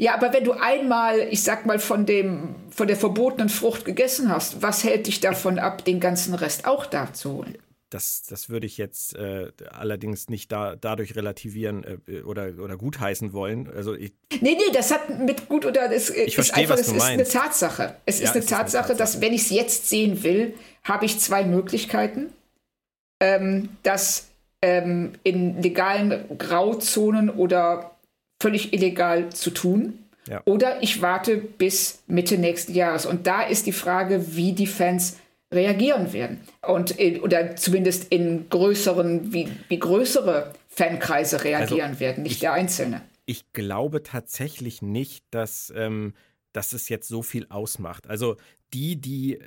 [0.00, 4.30] Ja, aber wenn du einmal, ich sag mal, von dem, von der verbotenen Frucht gegessen
[4.30, 7.58] hast, was hält dich davon ab, den ganzen Rest auch da zu holen?
[7.90, 13.32] das, das würde ich jetzt äh, allerdings nicht da, dadurch relativieren äh, oder, oder gutheißen
[13.32, 13.68] wollen.
[13.68, 16.88] Also ich, nee, nee, das hat mit gut oder das ich ist verstehe, einfach, es
[16.88, 17.96] ist eine Tatsache.
[18.06, 20.54] Es ja, ist, eine, es Tatsache, eine Tatsache, dass wenn ich es jetzt sehen will,
[20.84, 22.32] habe ich zwei Möglichkeiten.
[23.20, 24.28] Ähm, das
[24.62, 27.90] ähm, in legalen Grauzonen oder
[28.40, 29.98] völlig illegal zu tun.
[30.28, 30.42] Ja.
[30.44, 33.06] Oder ich warte bis Mitte nächsten Jahres.
[33.06, 35.18] Und da ist die Frage, wie die Fans
[35.52, 36.40] reagieren werden.
[36.66, 42.40] Und in, oder zumindest in größeren, wie, wie größere Fankreise reagieren also werden, nicht ich,
[42.40, 43.02] der Einzelne.
[43.26, 46.14] Ich glaube tatsächlich nicht, dass, ähm,
[46.52, 48.08] dass es jetzt so viel ausmacht.
[48.08, 48.36] Also
[48.72, 49.40] die, die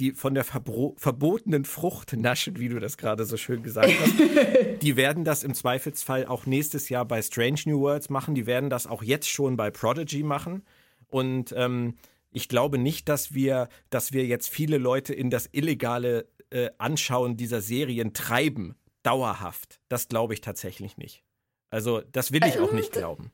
[0.00, 4.14] die von der Verbro verbotenen Frucht naschen, wie du das gerade so schön gesagt hast,
[4.82, 8.34] die werden das im Zweifelsfall auch nächstes Jahr bei Strange New Worlds machen.
[8.34, 10.64] Die werden das auch jetzt schon bei Prodigy machen.
[11.08, 11.96] Und ähm,
[12.30, 17.36] ich glaube nicht, dass wir, dass wir jetzt viele Leute in das illegale äh, Anschauen
[17.36, 19.80] dieser Serien treiben, dauerhaft.
[19.88, 21.24] Das glaube ich tatsächlich nicht.
[21.70, 23.30] Also, das will ich auch nicht äh, glauben.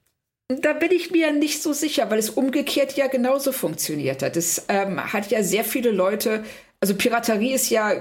[0.48, 4.36] Da bin ich mir nicht so sicher, weil es umgekehrt ja genauso funktioniert hat.
[4.36, 6.44] Es ähm, hat ja sehr viele Leute,
[6.80, 7.94] also Piraterie ist ja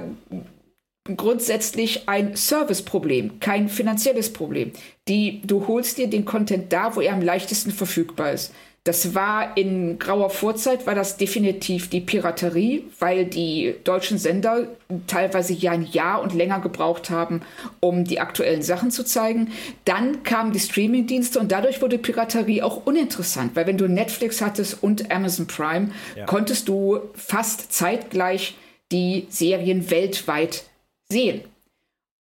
[1.05, 4.73] grundsätzlich ein Serviceproblem, kein finanzielles Problem.
[5.07, 8.53] Die, du holst dir den Content da, wo er am leichtesten verfügbar ist.
[8.85, 14.67] Das war in grauer Vorzeit, war das definitiv die Piraterie, weil die deutschen Sender
[15.07, 17.43] teilweise ja ein Jahr und länger gebraucht haben,
[17.79, 19.53] um die aktuellen Sachen zu zeigen.
[19.85, 24.83] Dann kamen die Streamingdienste und dadurch wurde Piraterie auch uninteressant, weil wenn du Netflix hattest
[24.83, 26.25] und Amazon Prime, ja.
[26.25, 28.55] konntest du fast zeitgleich
[28.91, 30.65] die Serien weltweit
[31.07, 31.41] sehen.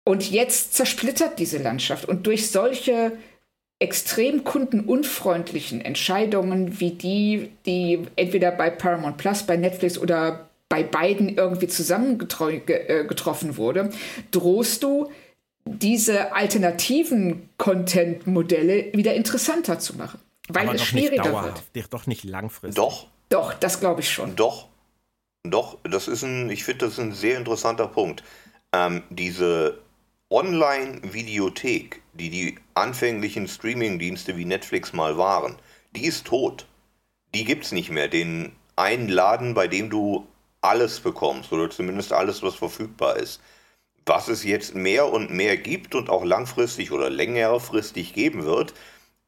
[0.05, 3.11] Und jetzt zersplittert diese Landschaft und durch solche
[3.79, 11.35] extrem kundenunfreundlichen Entscheidungen wie die, die entweder bei Paramount Plus, bei Netflix oder bei beiden
[11.35, 13.89] irgendwie zusammengetroffen äh, wurde,
[14.31, 15.11] drohst du
[15.65, 20.19] diese alternativen Content-Modelle wieder interessanter zu machen.
[20.49, 21.35] Weil Aber es doch schwieriger nicht wird.
[21.35, 22.75] dauerhaft, doch nicht langfristig.
[22.75, 24.35] Doch, Doch, das glaube ich schon.
[24.35, 24.67] Doch,
[25.43, 28.23] doch, das ist ein, ich finde, das ist ein sehr interessanter Punkt.
[28.73, 29.82] Ähm, diese
[30.33, 35.57] Online-Videothek, die die anfänglichen Streaming-Dienste wie Netflix mal waren,
[35.95, 36.65] die ist tot.
[37.35, 38.07] Die gibt's nicht mehr.
[38.07, 40.25] Den einen Laden, bei dem du
[40.61, 43.41] alles bekommst oder zumindest alles, was verfügbar ist.
[44.07, 48.73] Was es jetzt mehr und mehr gibt und auch langfristig oder längerfristig geben wird,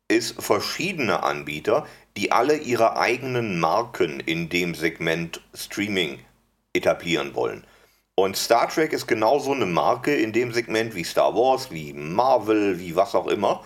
[0.08, 1.86] ist verschiedene Anbieter,
[2.18, 6.18] die alle ihre eigenen Marken in dem Segment Streaming
[6.74, 7.64] etablieren wollen.
[8.18, 12.80] Und Star Trek ist genauso eine Marke in dem Segment wie Star Wars, wie Marvel,
[12.80, 13.62] wie was auch immer.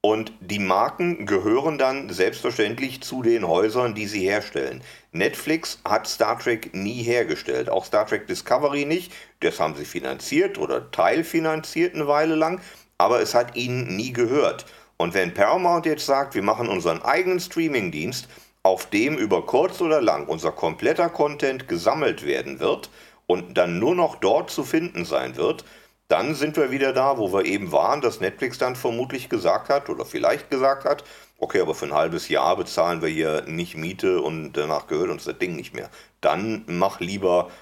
[0.00, 4.82] Und die Marken gehören dann selbstverständlich zu den Häusern, die sie herstellen.
[5.12, 9.12] Netflix hat Star Trek nie hergestellt, auch Star Trek Discovery nicht.
[9.40, 12.62] Das haben sie finanziert oder teilfinanziert eine Weile lang,
[12.96, 14.64] aber es hat ihnen nie gehört.
[14.96, 18.28] Und wenn Paramount jetzt sagt, wir machen unseren eigenen Streamingdienst,
[18.62, 22.88] auf dem über kurz oder lang unser kompletter Content gesammelt werden wird
[23.30, 25.64] und dann nur noch dort zu finden sein wird,
[26.08, 29.88] dann sind wir wieder da, wo wir eben waren, dass Netflix dann vermutlich gesagt hat
[29.88, 31.04] oder vielleicht gesagt hat,
[31.38, 35.26] okay, aber für ein halbes Jahr bezahlen wir hier nicht Miete und danach gehört uns
[35.26, 35.90] das Ding nicht mehr.
[36.20, 37.52] Dann mach lieber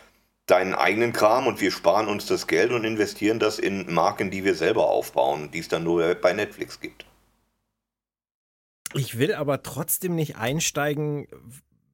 [0.46, 4.44] deinen eigenen Kram und wir sparen uns das Geld und investieren das in Marken, die
[4.44, 7.04] wir selber aufbauen, die es dann nur bei Netflix gibt.
[8.94, 11.28] Ich will aber trotzdem nicht einsteigen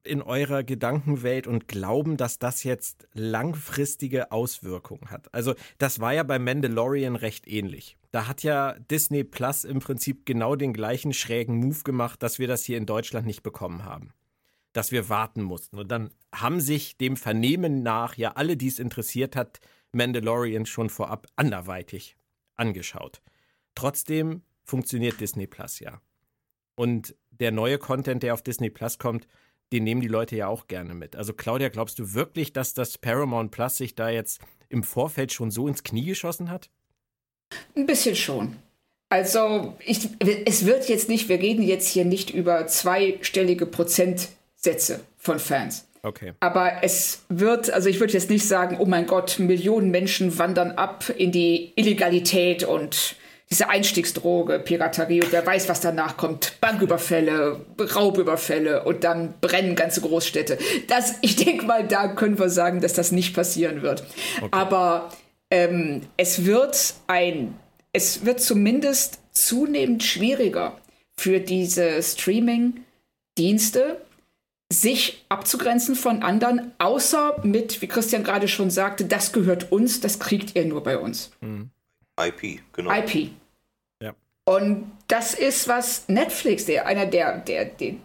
[0.05, 5.33] in eurer Gedankenwelt und glauben, dass das jetzt langfristige Auswirkungen hat.
[5.33, 7.97] Also das war ja bei Mandalorian recht ähnlich.
[8.11, 12.47] Da hat ja Disney Plus im Prinzip genau den gleichen schrägen Move gemacht, dass wir
[12.47, 14.13] das hier in Deutschland nicht bekommen haben.
[14.73, 15.77] Dass wir warten mussten.
[15.77, 19.59] Und dann haben sich dem Vernehmen nach ja alle, die es interessiert hat,
[19.91, 22.17] Mandalorian schon vorab anderweitig
[22.55, 23.21] angeschaut.
[23.75, 26.01] Trotzdem funktioniert Disney Plus ja.
[26.75, 29.27] Und der neue Content, der auf Disney Plus kommt,
[29.71, 31.15] den nehmen die Leute ja auch gerne mit.
[31.15, 35.51] Also Claudia, glaubst du wirklich, dass das Paramount Plus sich da jetzt im Vorfeld schon
[35.51, 36.69] so ins Knie geschossen hat?
[37.75, 38.55] Ein bisschen schon.
[39.09, 40.09] Also ich,
[40.45, 45.87] es wird jetzt nicht, wir reden jetzt hier nicht über zweistellige Prozentsätze von Fans.
[46.01, 46.33] Okay.
[46.39, 50.71] Aber es wird, also ich würde jetzt nicht sagen, oh mein Gott, Millionen Menschen wandern
[50.71, 53.15] ab in die Illegalität und
[53.49, 56.59] diese Einstiegsdroge, Piraterie und wer weiß, was danach kommt.
[56.61, 60.57] Banküberfälle, Raubüberfälle und dann brennen ganze Großstädte.
[60.87, 64.03] Das, ich denke mal, da können wir sagen, dass das nicht passieren wird.
[64.37, 64.49] Okay.
[64.51, 65.11] Aber
[65.51, 67.55] ähm, es wird ein,
[67.93, 70.77] es wird zumindest zunehmend schwieriger
[71.17, 74.01] für diese Streaming-Dienste,
[74.73, 80.17] sich abzugrenzen von anderen, außer mit, wie Christian gerade schon sagte, das gehört uns, das
[80.17, 81.29] kriegt ihr nur bei uns.
[81.41, 81.69] Mhm.
[82.19, 82.91] IP, genau.
[82.91, 83.31] IP.
[84.01, 84.13] Ja.
[84.45, 87.95] Und das ist, was Netflix, der einer der, der, der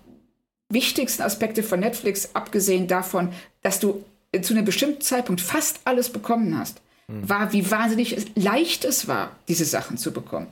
[0.68, 4.04] wichtigsten Aspekte von Netflix, abgesehen davon, dass du
[4.42, 7.28] zu einem bestimmten Zeitpunkt fast alles bekommen hast, hm.
[7.28, 10.46] war, wie wahnsinnig leicht es war, diese Sachen zu bekommen.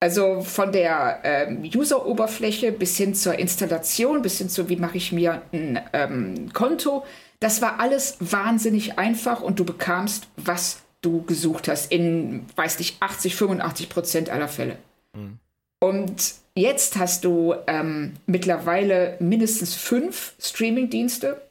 [0.00, 5.12] Also von der ähm, User-Oberfläche bis hin zur Installation, bis hin zu, wie mache ich
[5.12, 7.06] mir ein ähm, Konto,
[7.40, 12.96] das war alles wahnsinnig einfach und du bekamst, was du gesucht hast, in, weiß nicht,
[13.00, 14.78] 80, 85 Prozent aller Fälle.
[15.14, 15.38] Mhm.
[15.80, 21.42] Und jetzt hast du ähm, mittlerweile mindestens fünf Streaming-Dienste,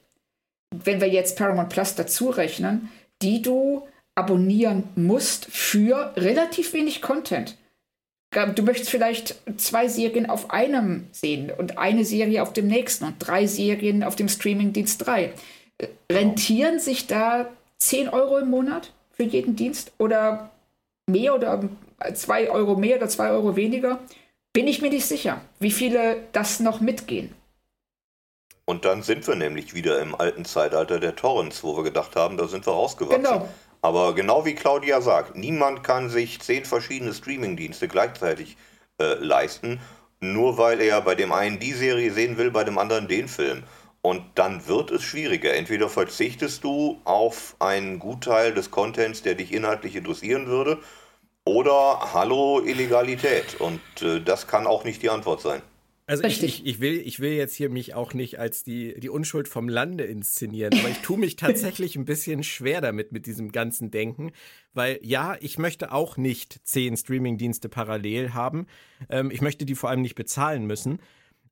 [0.71, 2.89] wenn wir jetzt Paramount Plus dazu rechnen,
[3.21, 7.57] die du abonnieren musst für relativ wenig Content.
[8.55, 13.15] Du möchtest vielleicht zwei Serien auf einem sehen und eine Serie auf dem nächsten und
[13.19, 15.33] drei Serien auf dem Streaming-Dienst drei.
[16.11, 18.91] Rentieren sich da 10 Euro im Monat?
[19.13, 20.51] Für jeden Dienst oder
[21.07, 21.63] mehr oder
[22.13, 23.99] zwei Euro mehr oder zwei Euro weniger,
[24.51, 27.33] bin ich mir nicht sicher, wie viele das noch mitgehen.
[28.65, 32.37] Und dann sind wir nämlich wieder im alten Zeitalter der Torrents, wo wir gedacht haben,
[32.37, 33.23] da sind wir rausgewachsen.
[33.23, 33.49] Genau.
[33.81, 38.55] Aber genau wie Claudia sagt, niemand kann sich zehn verschiedene Streamingdienste gleichzeitig
[39.01, 39.81] äh, leisten,
[40.21, 43.63] nur weil er bei dem einen die Serie sehen will, bei dem anderen den Film.
[44.05, 45.53] Und dann wird es schwieriger.
[45.53, 50.77] Entweder verzichtest du auf einen Gutteil des Contents, der dich inhaltlich interessieren würde,
[51.45, 53.59] oder hallo Illegalität.
[53.59, 55.61] Und äh, das kann auch nicht die Antwort sein.
[56.05, 59.07] Also ich, ich, ich, will, ich will jetzt hier mich auch nicht als die, die
[59.07, 63.53] Unschuld vom Lande inszenieren, aber ich tue mich tatsächlich ein bisschen schwer damit, mit diesem
[63.53, 64.33] ganzen Denken,
[64.73, 68.67] weil ja, ich möchte auch nicht zehn Streamingdienste parallel haben.
[69.09, 70.99] Ähm, ich möchte die vor allem nicht bezahlen müssen.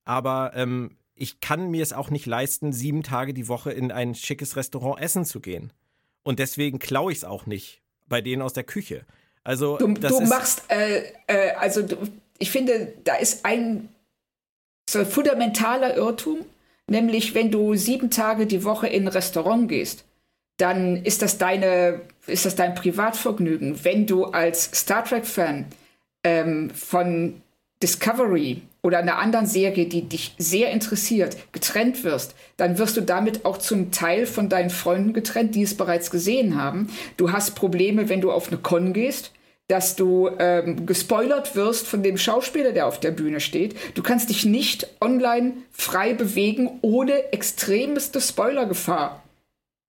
[0.04, 4.16] Aber ähm, ich kann mir es auch nicht leisten, sieben Tage die Woche in ein
[4.16, 5.72] schickes Restaurant essen zu gehen.
[6.24, 9.06] Und deswegen klaue ich es auch nicht bei denen aus der Küche.
[9.44, 11.98] Also du, du machst, äh, äh, also du,
[12.40, 13.90] ich finde, da ist ein
[14.94, 16.40] ein fundamentaler Irrtum,
[16.88, 20.04] nämlich wenn du sieben Tage die Woche in ein Restaurant gehst,
[20.58, 23.84] dann ist das deine, ist das dein Privatvergnügen.
[23.86, 25.66] Wenn du als Star Trek-Fan
[26.24, 27.42] ähm, von
[27.82, 33.46] Discovery oder einer anderen Serie, die dich sehr interessiert, getrennt wirst, dann wirst du damit
[33.46, 36.90] auch zum Teil von deinen Freunden getrennt, die es bereits gesehen haben.
[37.18, 39.32] Du hast Probleme, wenn du auf eine Con gehst,
[39.68, 43.76] dass du ähm, gespoilert wirst von dem Schauspieler, der auf der Bühne steht.
[43.96, 49.24] Du kannst dich nicht online frei bewegen, ohne extremste Spoilergefahr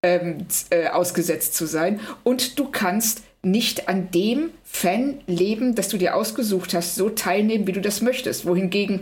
[0.04, 1.98] ähm, äh, ausgesetzt zu sein.
[2.22, 7.72] Und du kannst nicht an dem Fanleben, das du dir ausgesucht hast, so teilnehmen, wie
[7.72, 8.46] du das möchtest.
[8.46, 9.00] Wohingegen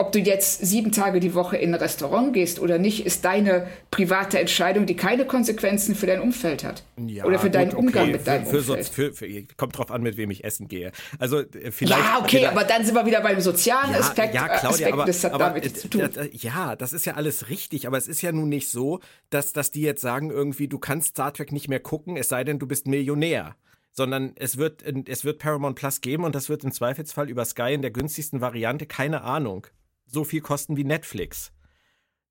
[0.00, 3.66] ob du jetzt sieben Tage die Woche in ein Restaurant gehst oder nicht, ist deine
[3.90, 6.84] private Entscheidung, die keine Konsequenzen für dein Umfeld hat.
[6.96, 8.12] Ja, oder für gut, deinen Umgang okay.
[8.12, 8.88] mit deinem für, für, Umfeld.
[8.88, 10.92] Für, für, kommt drauf an, mit wem ich essen gehe.
[11.18, 12.00] Also äh, vielleicht.
[12.00, 14.34] Ja, okay, aber dann sind wir wieder beim sozialen ja, Aspekt.
[14.34, 16.00] Ja, Claudia, Aspekt, aber, das hat aber, damit zu tun.
[16.00, 19.52] Äh, ja, das ist ja alles richtig, aber es ist ja nun nicht so, dass,
[19.52, 22.58] dass die jetzt sagen irgendwie, du kannst Star Trek nicht mehr gucken, es sei denn,
[22.58, 23.54] du bist Millionär
[23.92, 27.74] sondern es wird, es wird Paramount Plus geben und das wird im Zweifelsfall über Sky
[27.74, 29.66] in der günstigsten Variante, keine Ahnung,
[30.06, 31.52] so viel kosten wie Netflix.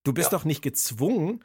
[0.03, 0.37] Du bist ja.
[0.37, 1.43] doch nicht gezwungen,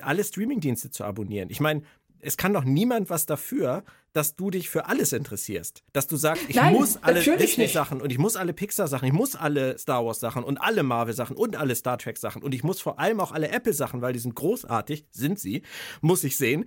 [0.00, 1.48] alle Streamingdienste zu abonnieren.
[1.50, 1.82] Ich meine,
[2.20, 5.84] es kann doch niemand was dafür, dass du dich für alles interessierst.
[5.92, 9.36] Dass du sagst, ich Nein, muss alle Disney-Sachen und ich muss alle Pixar-Sachen, ich muss
[9.36, 13.20] alle Star Wars-Sachen und alle Marvel-Sachen und alle Star Trek-Sachen und ich muss vor allem
[13.20, 15.62] auch alle Apple-Sachen, weil die sind großartig, sind sie,
[16.00, 16.64] muss ich sehen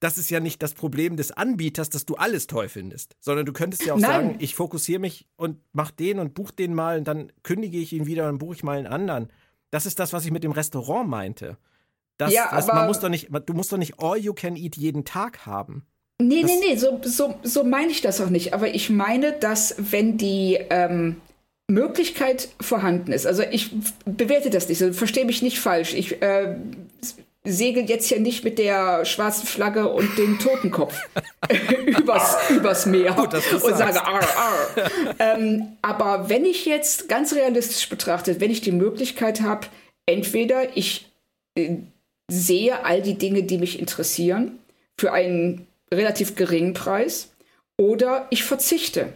[0.00, 3.52] das ist ja nicht das Problem des Anbieters, dass du alles toll findest, sondern du
[3.52, 4.10] könntest ja auch Nein.
[4.10, 7.92] sagen, ich fokussiere mich und mach den und buch den mal und dann kündige ich
[7.92, 9.28] ihn wieder und buche ich mal einen anderen.
[9.70, 11.58] Das ist das, was ich mit dem Restaurant meinte.
[12.16, 14.76] Das, ja, das, man muss doch nicht, du musst doch nicht all you can eat
[14.76, 15.86] jeden Tag haben.
[16.18, 18.52] Nee, das nee, nee, so, so, so meine ich das auch nicht.
[18.52, 21.16] Aber ich meine, dass wenn die ähm,
[21.68, 23.70] Möglichkeit vorhanden ist, also ich
[24.04, 25.94] bewerte das nicht, also verstehe mich nicht falsch.
[25.94, 26.56] Ich äh,
[27.44, 30.94] segelt jetzt hier nicht mit der schwarzen Flagge und dem Totenkopf
[31.86, 34.90] übers, übers Meer Gut, und sage arr, arr.
[35.18, 39.66] ähm, aber wenn ich jetzt ganz realistisch betrachtet, wenn ich die Möglichkeit habe,
[40.06, 41.10] entweder ich
[41.56, 41.76] äh,
[42.30, 44.58] sehe all die Dinge, die mich interessieren,
[44.98, 47.30] für einen relativ geringen Preis,
[47.78, 49.14] oder ich verzichte.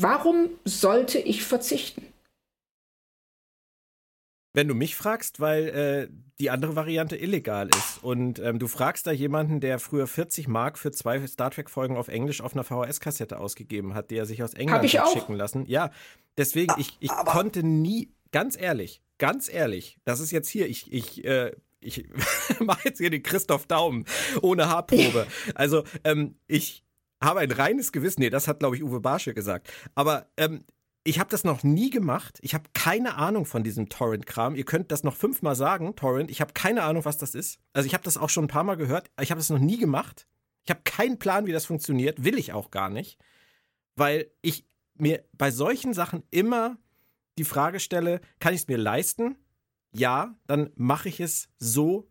[0.00, 2.11] Warum sollte ich verzichten?
[4.54, 9.06] Wenn du mich fragst, weil äh, die andere Variante illegal ist und ähm, du fragst
[9.06, 13.38] da jemanden, der früher 40 Mark für zwei Star Trek-Folgen auf Englisch auf einer VHS-Kassette
[13.38, 15.66] ausgegeben hat, die er sich aus England hat schicken lassen.
[15.66, 15.90] Ja,
[16.36, 21.24] deswegen, ich, ich konnte nie, ganz ehrlich, ganz ehrlich, das ist jetzt hier, ich, ich,
[21.24, 22.08] äh, ich
[22.60, 24.04] mache jetzt hier den Christoph Daumen
[24.40, 25.26] ohne Haarprobe.
[25.54, 26.84] Also, ähm, ich
[27.22, 28.20] habe ein reines Gewissen.
[28.20, 29.72] Nee, das hat, glaube ich, Uwe Barsche gesagt.
[29.94, 30.64] Aber ähm,
[31.04, 32.38] ich habe das noch nie gemacht.
[32.42, 34.54] Ich habe keine Ahnung von diesem Torrent-Kram.
[34.54, 36.30] Ihr könnt das noch fünfmal sagen, Torrent.
[36.30, 37.58] Ich habe keine Ahnung, was das ist.
[37.72, 39.10] Also ich habe das auch schon ein paar Mal gehört.
[39.20, 40.28] Ich habe das noch nie gemacht.
[40.64, 42.24] Ich habe keinen Plan, wie das funktioniert.
[42.24, 43.18] Will ich auch gar nicht.
[43.96, 46.78] Weil ich mir bei solchen Sachen immer
[47.38, 49.36] die Frage stelle, kann ich es mir leisten?
[49.92, 52.08] Ja, dann mache ich es so,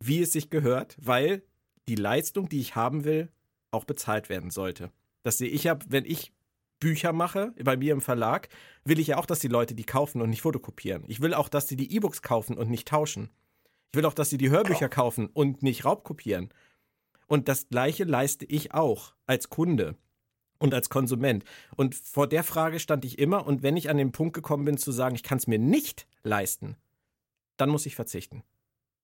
[0.00, 1.42] wie es sich gehört, weil
[1.88, 3.32] die Leistung, die ich haben will,
[3.70, 4.92] auch bezahlt werden sollte.
[5.22, 6.32] Das sehe ich ja, wenn ich
[6.80, 8.48] Bücher mache, bei mir im Verlag,
[8.84, 11.04] will ich ja auch, dass die Leute die kaufen und nicht fotokopieren.
[11.08, 13.30] Ich will auch, dass sie die E-Books kaufen und nicht tauschen.
[13.92, 16.50] Ich will auch, dass sie die Hörbücher kaufen und nicht raubkopieren.
[17.26, 19.96] Und das Gleiche leiste ich auch als Kunde
[20.58, 21.44] und als Konsument.
[21.76, 23.46] Und vor der Frage stand ich immer.
[23.46, 26.06] Und wenn ich an den Punkt gekommen bin zu sagen, ich kann es mir nicht
[26.22, 26.76] leisten,
[27.56, 28.42] dann muss ich verzichten.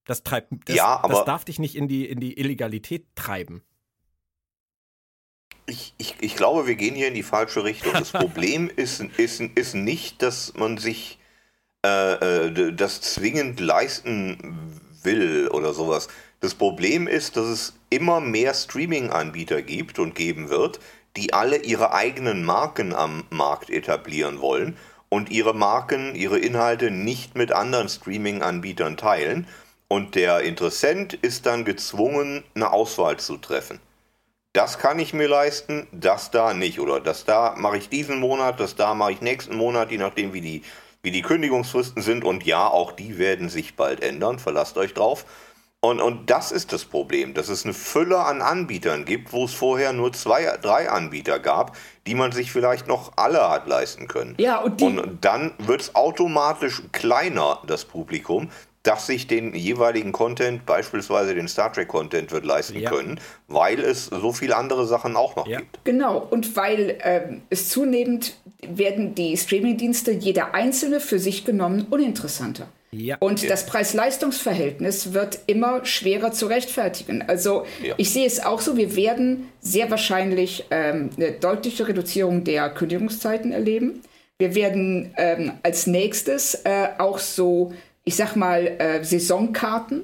[0.04, 3.62] Das treibt, das, ja, das darf dich nicht in die, in die Illegalität treiben.
[5.66, 7.92] Ich, ich, ich glaube, wir gehen hier in die falsche Richtung.
[7.92, 11.18] Das Problem ist, ist, ist nicht, dass man sich
[11.84, 16.08] äh, äh, das zwingend leisten will oder sowas.
[16.40, 20.80] Das Problem ist, dass es immer mehr Streaming-Anbieter gibt und geben wird,
[21.16, 24.76] die alle ihre eigenen Marken am Markt etablieren wollen
[25.08, 29.46] und ihre Marken, ihre Inhalte nicht mit anderen Streaming-Anbietern teilen.
[29.88, 33.78] Und der Interessent ist dann gezwungen, eine Auswahl zu treffen
[34.54, 36.80] das kann ich mir leisten, das da nicht.
[36.80, 40.32] Oder das da mache ich diesen Monat, das da mache ich nächsten Monat, je nachdem,
[40.32, 40.62] wie die,
[41.02, 42.24] wie die Kündigungsfristen sind.
[42.24, 45.26] Und ja, auch die werden sich bald ändern, verlasst euch drauf.
[45.80, 49.52] Und, und das ist das Problem, dass es eine Fülle an Anbietern gibt, wo es
[49.52, 51.76] vorher nur zwei, drei Anbieter gab,
[52.06, 54.34] die man sich vielleicht noch alle hat leisten können.
[54.38, 58.50] Ja, und, und dann wird es automatisch kleiner, das Publikum,
[58.84, 62.90] dass sich den jeweiligen Content, beispielsweise den Star Trek Content, wird leisten ja.
[62.90, 63.18] können,
[63.48, 65.58] weil es so viele andere Sachen auch noch ja.
[65.58, 65.84] gibt.
[65.84, 72.68] Genau, und weil ähm, es zunehmend werden die Streamingdienste jeder einzelne für sich genommen uninteressanter.
[72.94, 73.16] Ja.
[73.20, 73.48] Und ja.
[73.48, 77.22] das Preis-Leistungs-Verhältnis wird immer schwerer zu rechtfertigen.
[77.26, 77.94] Also ja.
[77.96, 83.50] ich sehe es auch so, wir werden sehr wahrscheinlich ähm, eine deutliche Reduzierung der Kündigungszeiten
[83.50, 84.02] erleben.
[84.38, 87.72] Wir werden ähm, als nächstes äh, auch so,
[88.04, 90.02] ich sag mal, äh, Saisonkarten,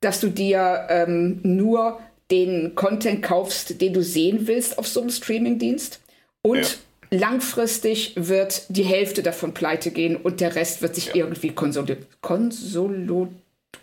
[0.00, 2.00] dass du dir ähm, nur
[2.30, 6.00] den Content kaufst, den du sehen willst auf so einem Streamingdienst.
[6.42, 6.78] Und
[7.10, 11.16] langfristig wird die Hälfte davon pleite gehen und der Rest wird sich ja.
[11.16, 12.06] irgendwie konsolidieren.
[12.20, 13.28] Konsolo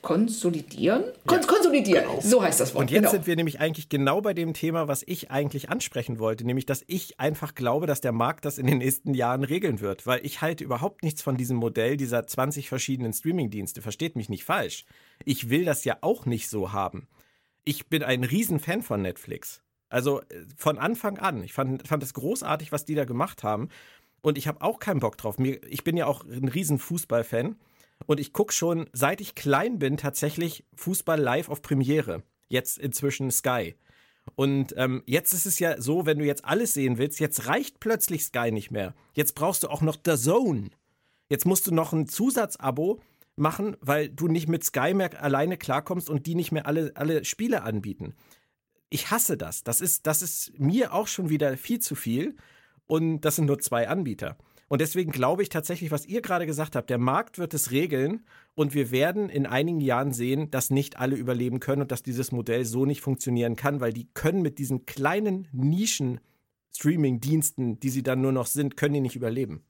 [0.02, 1.04] konsolidieren?
[1.26, 2.22] Kon ja, konsolidieren, genau.
[2.22, 2.84] so heißt das Wort.
[2.84, 3.12] Und jetzt genau.
[3.12, 6.84] sind wir nämlich eigentlich genau bei dem Thema, was ich eigentlich ansprechen wollte, nämlich, dass
[6.88, 10.42] ich einfach glaube, dass der Markt das in den nächsten Jahren regeln wird, weil ich
[10.42, 13.82] halte überhaupt nichts von diesem Modell dieser 20 verschiedenen Streamingdienste.
[13.82, 14.86] Versteht mich nicht falsch.
[15.26, 17.08] Ich will das ja auch nicht so haben.
[17.66, 19.62] Ich bin ein Riesenfan von Netflix.
[19.90, 21.44] Also äh, von Anfang an.
[21.44, 23.70] Ich fand, fand es großartig, was die da gemacht haben.
[24.22, 25.38] Und ich habe auch keinen Bock drauf.
[25.38, 27.58] Mir, ich bin ja auch ein riesen Fußballfan.
[28.06, 32.24] Und ich gucke schon, seit ich klein bin, tatsächlich Fußball live auf Premiere.
[32.48, 33.76] Jetzt inzwischen Sky.
[34.36, 37.80] Und ähm, jetzt ist es ja so, wenn du jetzt alles sehen willst, jetzt reicht
[37.80, 38.94] plötzlich Sky nicht mehr.
[39.14, 40.70] Jetzt brauchst du auch noch The Zone.
[41.30, 43.02] Jetzt musst du noch ein Zusatzabo
[43.36, 47.26] machen, weil du nicht mit Sky mehr alleine klarkommst und die nicht mehr alle, alle
[47.26, 48.14] Spiele anbieten
[48.90, 49.64] ich hasse das.
[49.64, 52.36] Das ist, das ist mir auch schon wieder viel zu viel.
[52.86, 54.38] Und das sind nur zwei Anbieter.
[54.70, 58.26] Und deswegen glaube ich tatsächlich, was ihr gerade gesagt habt, der Markt wird es regeln
[58.54, 62.32] und wir werden in einigen Jahren sehen, dass nicht alle überleben können und dass dieses
[62.32, 66.20] Modell so nicht funktionieren kann, weil die können mit diesen kleinen Nischen
[66.76, 69.64] Streaming-Diensten, die sie dann nur noch sind, können die nicht überleben.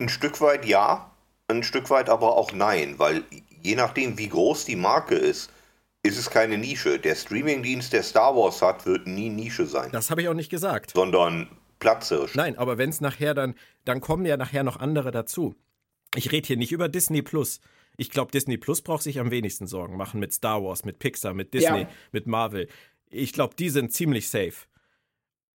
[0.00, 1.10] Ein Stück weit ja,
[1.48, 3.24] ein Stück weit aber auch nein, weil
[3.62, 5.50] je nachdem, wie groß die Marke ist,
[6.02, 6.98] ist es keine Nische.
[6.98, 9.90] Der Streamingdienst, der Star Wars hat, wird nie Nische sein.
[9.92, 10.92] Das habe ich auch nicht gesagt.
[10.94, 11.48] Sondern
[11.80, 12.34] Platzhirsch.
[12.34, 13.54] Nein, aber wenn es nachher dann,
[13.84, 15.54] dann kommen ja nachher noch andere dazu.
[16.14, 17.60] Ich rede hier nicht über Disney Plus.
[17.96, 21.34] Ich glaube, Disney Plus braucht sich am wenigsten Sorgen machen mit Star Wars, mit Pixar,
[21.34, 21.88] mit Disney, ja.
[22.12, 22.68] mit Marvel.
[23.10, 24.66] Ich glaube, die sind ziemlich safe.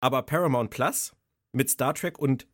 [0.01, 1.15] Aber Paramount Plus
[1.53, 2.47] mit Star Trek und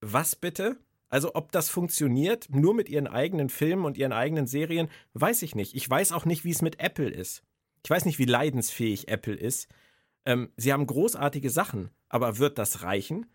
[0.00, 0.76] was bitte?
[1.08, 5.54] Also ob das funktioniert, nur mit ihren eigenen Filmen und ihren eigenen Serien, weiß ich
[5.54, 5.74] nicht.
[5.74, 7.42] Ich weiß auch nicht, wie es mit Apple ist.
[7.84, 9.68] Ich weiß nicht, wie leidensfähig Apple ist.
[10.24, 13.26] Ähm, sie haben großartige Sachen, aber wird das reichen?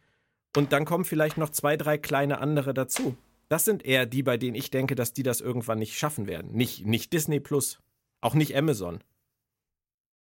[0.55, 3.17] Und dann kommen vielleicht noch zwei, drei kleine andere dazu.
[3.49, 6.51] Das sind eher die, bei denen ich denke, dass die das irgendwann nicht schaffen werden.
[6.53, 7.79] Nicht, nicht Disney Plus,
[8.21, 9.03] auch nicht Amazon.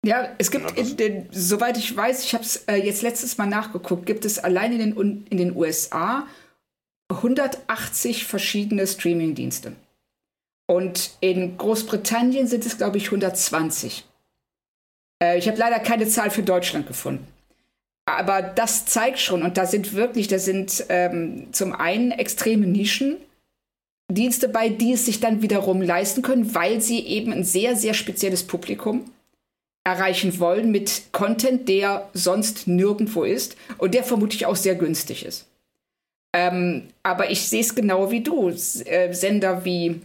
[0.03, 3.45] Ja, es gibt, in den, soweit ich weiß, ich habe es äh, jetzt letztes Mal
[3.45, 6.25] nachgeguckt, gibt es allein in den, in den USA
[7.09, 9.75] 180 verschiedene Streaming-Dienste.
[10.67, 14.05] Und in Großbritannien sind es, glaube ich, 120.
[15.21, 17.27] Äh, ich habe leider keine Zahl für Deutschland gefunden.
[18.05, 23.17] Aber das zeigt schon, und da sind wirklich, da sind ähm, zum einen extreme Nischen.
[24.11, 27.93] Dienste bei, die es sich dann wiederum leisten können, weil sie eben ein sehr, sehr
[27.93, 29.05] spezielles Publikum
[29.85, 35.47] erreichen wollen mit Content, der sonst nirgendwo ist und der vermutlich auch sehr günstig ist.
[36.33, 38.49] Ähm, aber ich sehe es genau wie du.
[38.49, 40.01] Äh, Sender wie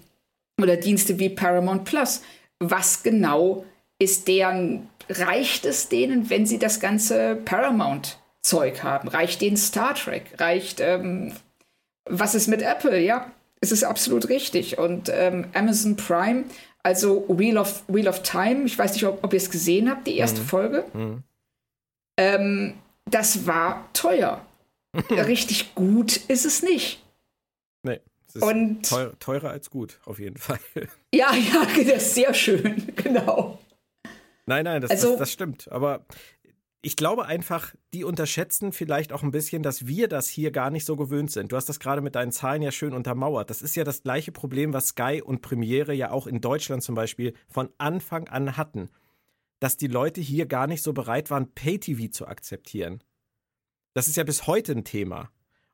[0.61, 2.23] oder Dienste wie Paramount Plus.
[2.59, 3.65] Was genau
[3.99, 9.09] ist deren, reicht es denen, wenn sie das ganze Paramount-Zeug haben?
[9.09, 10.25] Reicht denen Star Trek?
[10.39, 11.33] Reicht, ähm,
[12.05, 13.01] was ist mit Apple?
[13.01, 13.31] Ja,
[13.61, 14.79] es ist absolut richtig.
[14.79, 16.45] Und ähm, Amazon Prime,
[16.83, 20.07] also Wheel of, Wheel of Time, ich weiß nicht, ob, ob ihr es gesehen habt,
[20.07, 20.47] die erste mhm.
[20.47, 20.85] Folge.
[20.93, 21.23] Mhm.
[22.19, 22.75] Ähm,
[23.07, 24.45] das war teuer.
[25.11, 27.03] richtig gut ist es nicht.
[27.83, 28.01] Nee.
[28.29, 30.61] Es ist und teurer als gut, auf jeden Fall.
[31.15, 33.59] Ja, ja, das ist sehr schön, genau.
[34.47, 35.71] Nein, nein, das, also, das, das stimmt.
[35.71, 36.07] Aber
[36.83, 40.85] ich glaube einfach, die unterschätzen vielleicht auch ein bisschen, dass wir das hier gar nicht
[40.85, 41.51] so gewöhnt sind.
[41.51, 43.51] Du hast das gerade mit deinen Zahlen ja schön untermauert.
[43.51, 46.95] Das ist ja das gleiche Problem, was Sky und Premiere ja auch in Deutschland zum
[46.95, 48.89] Beispiel von Anfang an hatten.
[49.59, 53.03] Dass die Leute hier gar nicht so bereit waren, Pay-TV zu akzeptieren.
[53.95, 55.31] Das ist ja bis heute ein Thema.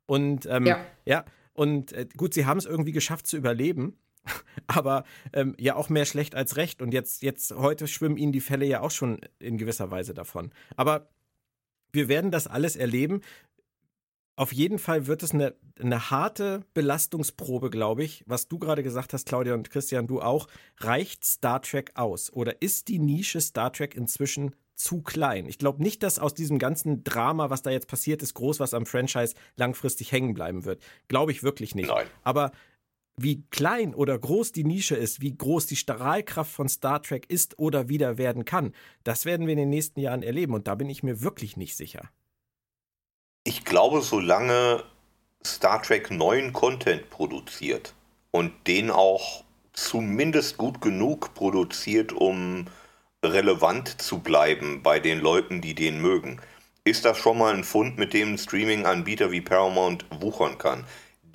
[0.07, 0.83] Und ähm, ja.
[1.05, 3.99] ja, und äh, gut, sie haben es irgendwie geschafft zu überleben.
[4.67, 5.03] Aber
[5.33, 6.81] ähm, ja auch mehr schlecht als recht.
[6.81, 10.51] Und jetzt, jetzt, heute schwimmen ihnen die Fälle ja auch schon in gewisser Weise davon.
[10.75, 11.09] Aber
[11.91, 13.21] wir werden das alles erleben.
[14.35, 18.23] Auf jeden Fall wird es eine, eine harte Belastungsprobe, glaube ich.
[18.25, 20.47] Was du gerade gesagt hast, Claudia und Christian, du auch.
[20.77, 22.33] Reicht Star Trek aus?
[22.33, 25.45] Oder ist die Nische Star Trek inzwischen zu klein.
[25.45, 28.73] Ich glaube nicht, dass aus diesem ganzen Drama, was da jetzt passiert ist, groß was
[28.73, 30.81] am Franchise langfristig hängen bleiben wird.
[31.07, 31.89] Glaube ich wirklich nicht.
[31.89, 32.07] Nein.
[32.23, 32.51] Aber
[33.15, 37.59] wie klein oder groß die Nische ist, wie groß die Strahlkraft von Star Trek ist
[37.59, 40.89] oder wieder werden kann, das werden wir in den nächsten Jahren erleben und da bin
[40.89, 42.09] ich mir wirklich nicht sicher.
[43.43, 44.83] Ich glaube, solange
[45.45, 47.93] Star Trek neuen Content produziert
[48.31, 49.43] und den auch
[49.73, 52.65] zumindest gut genug produziert, um
[53.23, 56.41] relevant zu bleiben bei den Leuten, die den mögen,
[56.83, 60.85] ist das schon mal ein Fund, mit dem Streaming-Anbieter wie Paramount wuchern kann.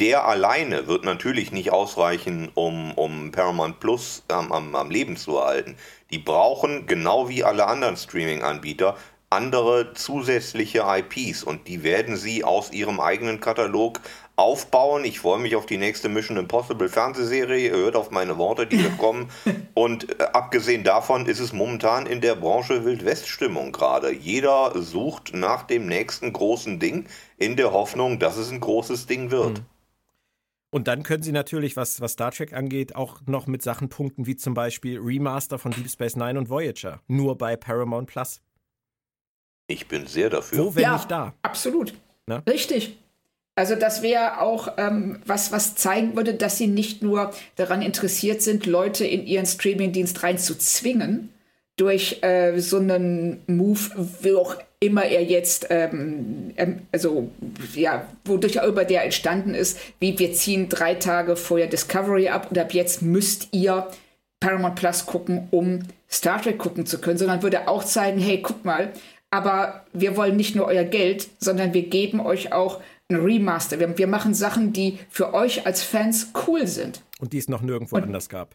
[0.01, 5.39] Der alleine wird natürlich nicht ausreichen, um, um Paramount Plus ähm, am, am Leben zu
[5.39, 5.77] erhalten.
[6.13, 8.97] Die brauchen, genau wie alle anderen Streaming-Anbieter,
[9.31, 14.01] andere zusätzliche IPs und die werden sie aus ihrem eigenen Katalog
[14.37, 15.05] aufbauen.
[15.05, 17.67] Ich freue mich auf die nächste Mission Impossible Fernsehserie.
[17.67, 19.31] Ihr hört auf meine Worte, die wir kommen.
[19.75, 24.15] Und äh, abgesehen davon ist es momentan in der Branche Wildwest-Stimmung gerade.
[24.15, 29.33] Jeder sucht nach dem nächsten großen Ding in der Hoffnung, dass es ein großes Ding
[29.33, 29.59] wird.
[29.59, 29.78] Mhm.
[30.71, 34.27] Und dann können sie natürlich, was, was Star Trek angeht, auch noch mit Sachen punkten,
[34.27, 37.01] wie zum Beispiel Remaster von Deep Space Nine und Voyager.
[37.07, 38.43] Nur bei Paramount Plus.
[39.67, 40.59] Ich bin sehr dafür.
[40.59, 41.35] Wo, wenn ja, nicht da?
[41.43, 41.95] Absolut.
[42.27, 42.43] Na?
[42.49, 42.99] Richtig.
[43.55, 48.41] Also das wäre auch ähm, was, was zeigen würde, dass sie nicht nur daran interessiert
[48.41, 51.31] sind, Leute in ihren Streamingdienst reinzuzwingen,
[51.79, 53.81] durch äh, so einen Move,
[54.21, 57.31] wie auch immer er jetzt, ähm, ähm, also
[57.75, 62.49] ja, wodurch auch immer der entstanden ist, wie wir ziehen drei Tage vorher Discovery ab
[62.51, 63.89] und ab jetzt müsst ihr
[64.41, 68.65] Paramount Plus gucken, um Star Trek gucken zu können, sondern würde auch zeigen, hey, guck
[68.65, 68.93] mal,
[69.31, 73.81] aber wir wollen nicht nur euer Geld, sondern wir geben euch auch ein Remaster.
[73.81, 77.03] Wir, wir machen Sachen, die für euch als Fans cool sind.
[77.21, 78.55] Und die es noch nirgendwo Und, anders gab.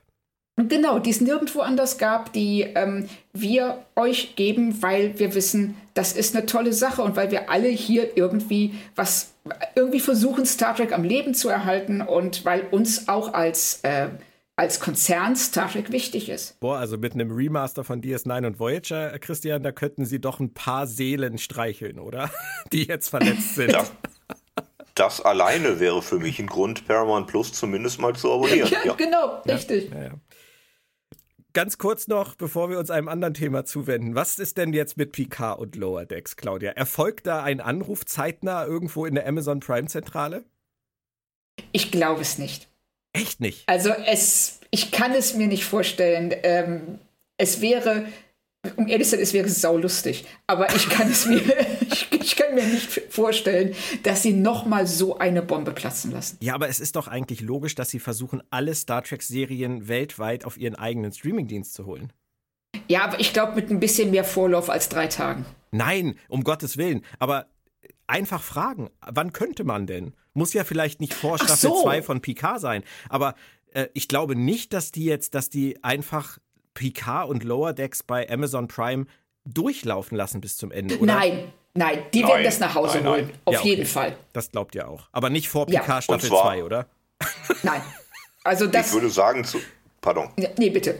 [0.55, 6.13] Genau, die es nirgendwo anders gab, die ähm, wir euch geben, weil wir wissen, das
[6.13, 9.33] ist eine tolle Sache und weil wir alle hier irgendwie was,
[9.75, 14.09] irgendwie versuchen, Star Trek am Leben zu erhalten und weil uns auch als äh,
[14.55, 16.59] als Konzern Star Trek wichtig ist.
[16.59, 20.53] Boah, also mit einem Remaster von DS9 und Voyager, Christian, da könnten sie doch ein
[20.53, 22.29] paar Seelen streicheln, oder?
[22.71, 23.71] Die jetzt verletzt sind.
[23.71, 23.85] Ja.
[24.95, 28.69] Das alleine wäre für mich ein Grund, Paramount Plus zumindest mal zu abonnieren.
[28.71, 28.93] Ja, ja.
[28.93, 29.89] genau, richtig.
[29.91, 30.11] Ja,
[31.53, 34.15] Ganz kurz noch, bevor wir uns einem anderen Thema zuwenden.
[34.15, 36.71] Was ist denn jetzt mit Picard und Lower Decks, Claudia?
[36.71, 40.45] Erfolgt da ein Anruf zeitnah irgendwo in der Amazon Prime Zentrale?
[41.71, 42.69] Ich glaube es nicht.
[43.13, 43.69] Echt nicht?
[43.69, 46.33] Also es, ich kann es mir nicht vorstellen.
[46.41, 46.97] Ähm,
[47.37, 48.07] es wäre,
[48.77, 50.25] um ehrlich zu sein, es wäre saulustig.
[50.47, 51.41] Aber ich kann es mir,
[51.81, 56.37] ich, ich, kann mir nicht vorstellen, dass sie nochmal so eine Bombe platzen lassen.
[56.41, 60.57] Ja, aber es ist doch eigentlich logisch, dass sie versuchen, alle Star Trek-Serien weltweit auf
[60.57, 62.13] ihren eigenen Streamingdienst zu holen.
[62.87, 65.45] Ja, aber ich glaube mit ein bisschen mehr Vorlauf als drei Tagen.
[65.71, 67.03] Nein, um Gottes Willen.
[67.19, 67.47] Aber
[68.07, 70.13] einfach fragen, wann könnte man denn?
[70.33, 72.03] Muss ja vielleicht nicht vor Staffel 2 so.
[72.03, 73.35] von Picard sein, aber
[73.73, 76.39] äh, ich glaube nicht, dass die jetzt, dass die einfach
[76.73, 79.05] Picard und Lower Decks bei Amazon Prime
[79.45, 81.13] durchlaufen lassen bis zum Ende, oder?
[81.13, 83.25] Nein, nein, die nein, werden das nach Hause nein, holen.
[83.27, 83.39] Nein.
[83.45, 83.69] Auf ja, okay.
[83.69, 84.17] jeden Fall.
[84.33, 85.07] Das glaubt ihr auch.
[85.11, 86.01] Aber nicht vor Picard ja.
[86.01, 86.87] Staffel 2, oder?
[87.63, 87.81] Nein.
[88.43, 88.87] Also das.
[88.87, 89.59] Ich würde sagen zu.
[90.01, 90.29] Pardon.
[90.57, 90.99] Nee, bitte.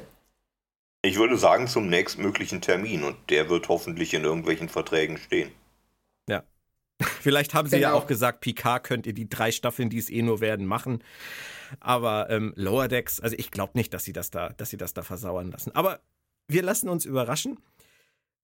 [1.02, 5.52] Ich würde sagen zum nächstmöglichen Termin und der wird hoffentlich in irgendwelchen Verträgen stehen.
[7.22, 7.90] Vielleicht haben sie genau.
[7.90, 11.04] ja auch gesagt, Picard könnt ihr die drei Staffeln, die es eh nur werden, machen.
[11.80, 14.94] Aber ähm, Lower Decks, also ich glaube nicht, dass sie das da, dass sie das
[14.94, 15.72] da versauern lassen.
[15.76, 16.02] Aber
[16.48, 17.60] wir lassen uns überraschen.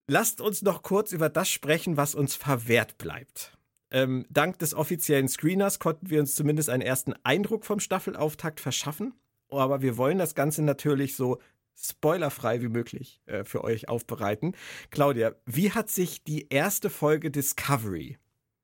[0.08, 3.58] Lasst uns noch kurz über das sprechen, was uns verwehrt bleibt.
[3.92, 9.14] Ähm, dank des offiziellen Screeners konnten wir uns zumindest einen ersten Eindruck vom Staffelauftakt verschaffen.
[9.50, 11.40] Aber wir wollen das Ganze natürlich so
[11.76, 14.56] spoilerfrei wie möglich äh, für euch aufbereiten.
[14.92, 18.18] Claudia, wie hat sich die erste Folge Discovery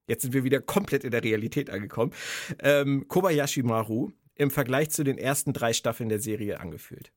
[0.08, 2.14] jetzt sind wir wieder komplett in der Realität angekommen,
[2.60, 7.12] ähm, Kobayashi Maru im Vergleich zu den ersten drei Staffeln der Serie angefühlt?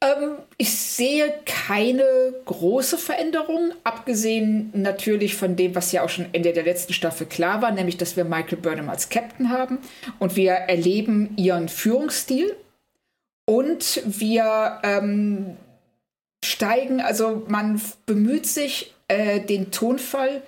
[0.00, 2.04] Ähm, ich sehe keine
[2.44, 7.62] große Veränderung, abgesehen natürlich von dem, was ja auch schon Ende der letzten Staffel klar
[7.62, 9.78] war, nämlich, dass wir Michael Burnham als Captain haben
[10.18, 12.54] und wir erleben ihren Führungsstil
[13.46, 15.56] und wir ähm,
[16.44, 20.42] steigen, also man bemüht sich, äh, den Tonfall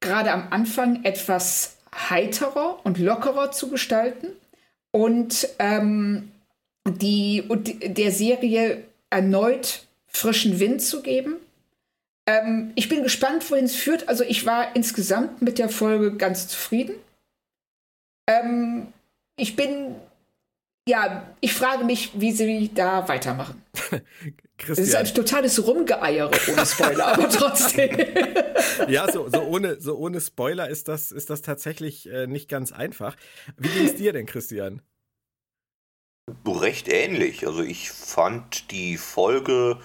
[0.00, 4.28] gerade am Anfang etwas heiterer und lockerer zu gestalten
[4.92, 6.30] und ähm,
[6.86, 11.36] die und der Serie erneut frischen Wind zu geben.
[12.26, 14.08] Ähm, ich bin gespannt, wohin es führt.
[14.08, 16.94] Also ich war insgesamt mit der Folge ganz zufrieden.
[18.26, 18.88] Ähm,
[19.36, 19.94] ich bin
[20.88, 23.62] ja, ich frage mich, wie sie da weitermachen.
[24.68, 27.96] Es ist ein totales Rumgeeiere ohne Spoiler, aber trotzdem.
[28.88, 32.70] ja, so, so, ohne, so ohne Spoiler ist das, ist das tatsächlich äh, nicht ganz
[32.70, 33.16] einfach.
[33.56, 34.82] Wie ging es dir denn, Christian?
[36.46, 37.46] Recht ähnlich.
[37.46, 39.78] Also ich fand die Folge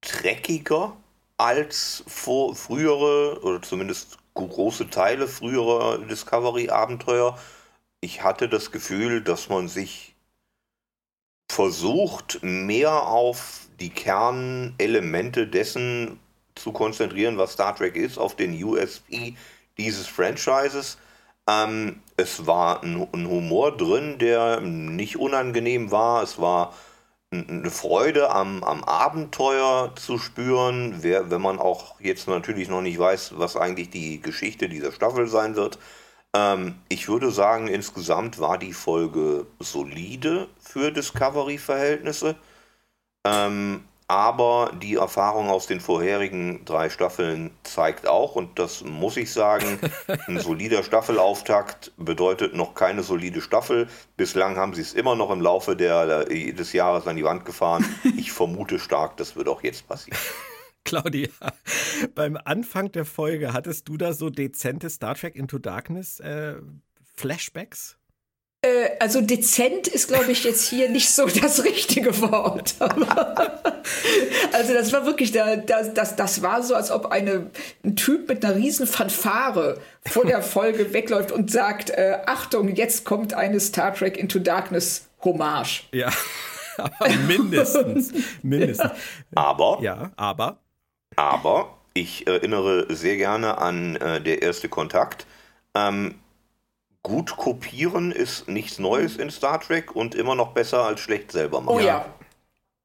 [0.00, 0.96] dreckiger
[1.36, 7.38] als vor frühere oder zumindest große Teile früherer Discovery-Abenteuer.
[8.00, 10.14] Ich hatte das Gefühl, dass man sich
[11.50, 16.18] versucht, mehr auf die Kernelemente dessen
[16.54, 19.36] zu konzentrieren, was Star Trek ist, auf den USP
[19.78, 20.98] dieses Franchises.
[21.48, 26.22] Ähm, es war ein, ein, Humor drin, der nicht unangenehm war.
[26.22, 26.74] Es war
[27.30, 32.98] eine Freude am, am Abenteuer zu spüren, wer, wenn man auch jetzt natürlich noch nicht
[32.98, 35.78] weiß, was eigentlich die Geschichte dieser Staffel sein wird.
[36.36, 42.36] Ähm, ich würde sagen, insgesamt war die Folge solide für Discovery-Verhältnisse.
[43.26, 49.32] Ähm, aber die Erfahrung aus den vorherigen drei Staffeln zeigt auch, und das muss ich
[49.32, 49.80] sagen,
[50.28, 53.88] ein solider Staffelauftakt bedeutet noch keine solide Staffel.
[54.16, 57.84] Bislang haben sie es immer noch im Laufe der, des Jahres an die Wand gefahren.
[58.16, 60.18] Ich vermute stark, das wird auch jetzt passieren.
[60.86, 61.28] Claudia,
[62.14, 66.54] beim Anfang der Folge hattest du da so dezente Star Trek Into Darkness äh,
[67.14, 67.98] Flashbacks?
[68.62, 72.76] Äh, also dezent ist, glaube ich, jetzt hier nicht so das richtige Wort.
[74.52, 77.50] also das war wirklich, das, das, das war so, als ob eine,
[77.84, 83.04] ein Typ mit einer riesen Fanfare vor der Folge wegläuft und sagt, äh, Achtung, jetzt
[83.04, 85.84] kommt eine Star Trek Into Darkness Hommage.
[85.92, 86.12] Ja,
[86.76, 88.12] aber mindestens.
[88.42, 88.92] mindestens.
[89.34, 89.78] Aber.
[89.82, 90.60] Ja, aber.
[91.16, 95.26] Aber ich erinnere sehr gerne an äh, der erste Kontakt.
[95.74, 96.16] Ähm,
[97.02, 101.60] gut kopieren ist nichts Neues in Star Trek und immer noch besser als schlecht selber
[101.60, 101.76] machen.
[101.76, 102.14] Oh ja.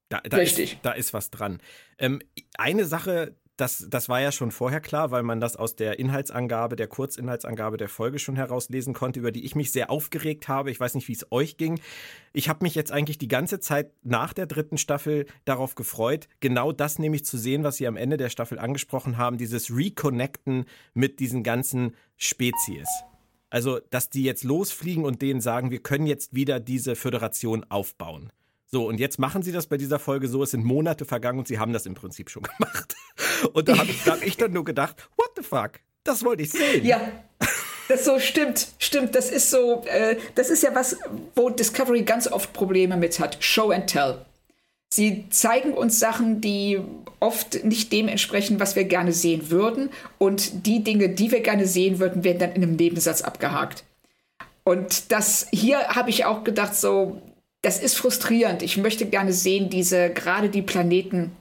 [0.08, 0.74] Da, da Richtig.
[0.74, 1.60] Ist, da ist was dran.
[1.98, 2.20] Ähm,
[2.58, 6.74] eine Sache, das, das war ja schon vorher klar, weil man das aus der Inhaltsangabe,
[6.74, 10.70] der Kurzinhaltsangabe der Folge schon herauslesen konnte, über die ich mich sehr aufgeregt habe.
[10.70, 11.80] Ich weiß nicht, wie es euch ging.
[12.32, 16.72] Ich habe mich jetzt eigentlich die ganze Zeit nach der dritten Staffel darauf gefreut, genau
[16.72, 21.20] das nämlich zu sehen, was Sie am Ende der Staffel angesprochen haben, dieses Reconnecten mit
[21.20, 22.88] diesen ganzen Spezies.
[23.50, 28.32] Also, dass die jetzt losfliegen und denen sagen, wir können jetzt wieder diese Föderation aufbauen.
[28.74, 31.46] So, und jetzt machen sie das bei dieser Folge so, es sind Monate vergangen und
[31.46, 32.96] sie haben das im Prinzip schon gemacht.
[33.52, 35.72] Und da habe ich, hab ich dann nur gedacht, what the fuck?
[36.04, 36.84] Das wollte ich sehen.
[36.84, 37.00] Ja.
[37.88, 39.14] Das so stimmt, stimmt.
[39.14, 40.96] Das ist so, äh, das ist ja was,
[41.34, 43.36] wo Discovery ganz oft Probleme mit hat.
[43.44, 44.24] Show and tell.
[44.88, 46.80] Sie zeigen uns Sachen, die
[47.20, 49.90] oft nicht dem entsprechen, was wir gerne sehen würden.
[50.16, 53.84] Und die Dinge, die wir gerne sehen würden, werden dann in einem Nebensatz abgehakt.
[54.64, 57.20] Und das hier habe ich auch gedacht, so,
[57.62, 58.62] das ist frustrierend.
[58.62, 61.32] Ich möchte gerne sehen, diese, gerade die Planeten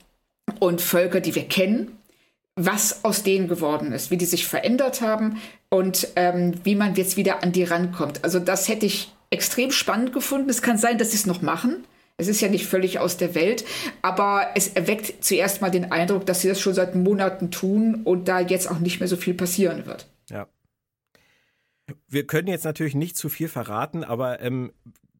[0.59, 1.97] und Völker, die wir kennen,
[2.55, 7.17] was aus denen geworden ist, wie die sich verändert haben und ähm, wie man jetzt
[7.17, 8.23] wieder an die rankommt.
[8.23, 10.49] Also das hätte ich extrem spannend gefunden.
[10.49, 11.83] Es kann sein, dass sie es noch machen.
[12.17, 13.65] Es ist ja nicht völlig aus der Welt,
[14.03, 18.27] aber es erweckt zuerst mal den Eindruck, dass sie das schon seit Monaten tun und
[18.27, 20.07] da jetzt auch nicht mehr so viel passieren wird.
[20.29, 20.47] Ja.
[22.07, 24.71] Wir können jetzt natürlich nicht zu viel verraten, aber ähm,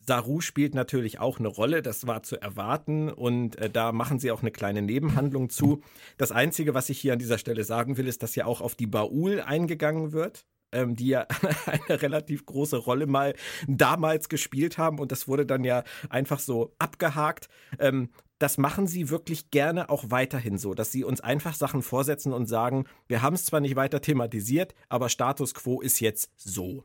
[0.05, 4.31] Saru spielt natürlich auch eine Rolle, das war zu erwarten und äh, da machen sie
[4.31, 5.81] auch eine kleine Nebenhandlung zu.
[6.17, 8.75] Das Einzige, was ich hier an dieser Stelle sagen will, ist, dass ja auch auf
[8.75, 11.27] die Baul eingegangen wird ähm, die ja
[11.65, 13.33] eine relativ große Rolle mal
[13.67, 17.49] damals gespielt haben und das wurde dann ja einfach so abgehakt.
[17.79, 22.33] Ähm, das machen sie wirklich gerne auch weiterhin so, dass sie uns einfach Sachen vorsetzen
[22.33, 26.83] und sagen, wir haben es zwar nicht weiter thematisiert, aber Status quo ist jetzt so.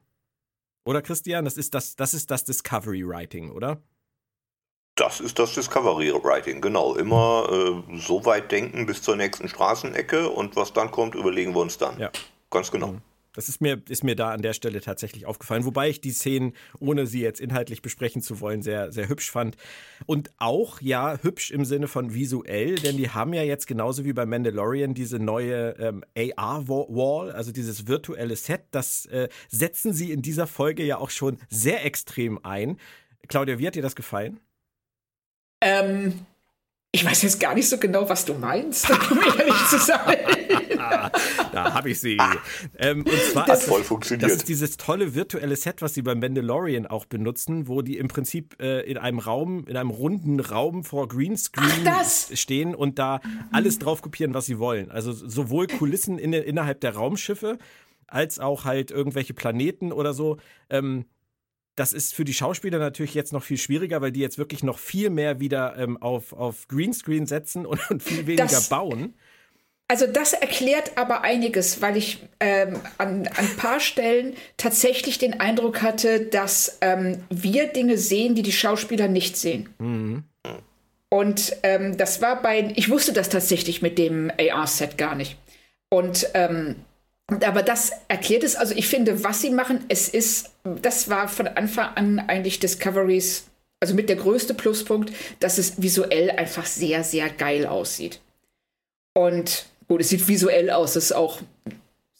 [0.86, 3.82] Oder Christian, das ist das, das ist das Discovery Writing, oder?
[4.94, 6.94] Das ist das Discovery Writing, genau.
[6.94, 11.60] Immer äh, so weit denken bis zur nächsten Straßenecke und was dann kommt, überlegen wir
[11.60, 11.98] uns dann.
[11.98, 12.10] Ja.
[12.50, 12.92] Ganz genau.
[12.92, 13.02] Mhm.
[13.36, 16.54] Das ist mir, ist mir da an der Stelle tatsächlich aufgefallen, wobei ich die Szenen,
[16.80, 19.56] ohne sie jetzt inhaltlich besprechen zu wollen, sehr, sehr hübsch fand.
[20.06, 24.12] Und auch, ja, hübsch im Sinne von visuell, denn die haben ja jetzt genauso wie
[24.12, 30.22] bei Mandalorian diese neue ähm, AR-Wall, also dieses virtuelle Set, das äh, setzen sie in
[30.22, 32.78] dieser Folge ja auch schon sehr extrem ein.
[33.28, 34.40] Claudia, wie hat dir das gefallen?
[35.60, 36.26] Ähm,
[36.96, 40.16] ich weiß jetzt gar nicht so genau, was du meinst, um ehrlich zu sein.
[41.52, 42.16] da habe ich sie.
[42.78, 44.30] Ähm, und zwar das, ist, voll funktioniert.
[44.30, 48.08] das ist dieses tolle virtuelle Set, was sie beim Mandalorian auch benutzen, wo die im
[48.08, 51.86] Prinzip äh, in einem Raum, in einem runden Raum vor Greenscreen
[52.32, 53.20] stehen und da
[53.52, 54.90] alles drauf kopieren, was sie wollen.
[54.90, 57.58] Also sowohl Kulissen in, innerhalb der Raumschiffe
[58.06, 60.38] als auch halt irgendwelche Planeten oder so.
[60.70, 61.04] Ähm,
[61.76, 64.78] das ist für die Schauspieler natürlich jetzt noch viel schwieriger, weil die jetzt wirklich noch
[64.78, 69.14] viel mehr wieder ähm, auf, auf Greenscreen setzen und, und viel weniger das, bauen.
[69.88, 75.38] Also das erklärt aber einiges, weil ich ähm, an, an ein paar Stellen tatsächlich den
[75.38, 79.68] Eindruck hatte, dass ähm, wir Dinge sehen, die die Schauspieler nicht sehen.
[79.78, 80.24] Mhm.
[81.08, 85.36] Und ähm, das war bei, ich wusste das tatsächlich mit dem AR-Set gar nicht.
[85.88, 86.76] Und ähm,
[87.28, 88.54] Aber das erklärt es.
[88.54, 93.46] Also ich finde, was sie machen, es ist, das war von Anfang an eigentlich Discoveries,
[93.80, 98.20] also mit der größte Pluspunkt, dass es visuell einfach sehr, sehr geil aussieht.
[99.14, 101.40] Und gut, es sieht visuell aus, das ist auch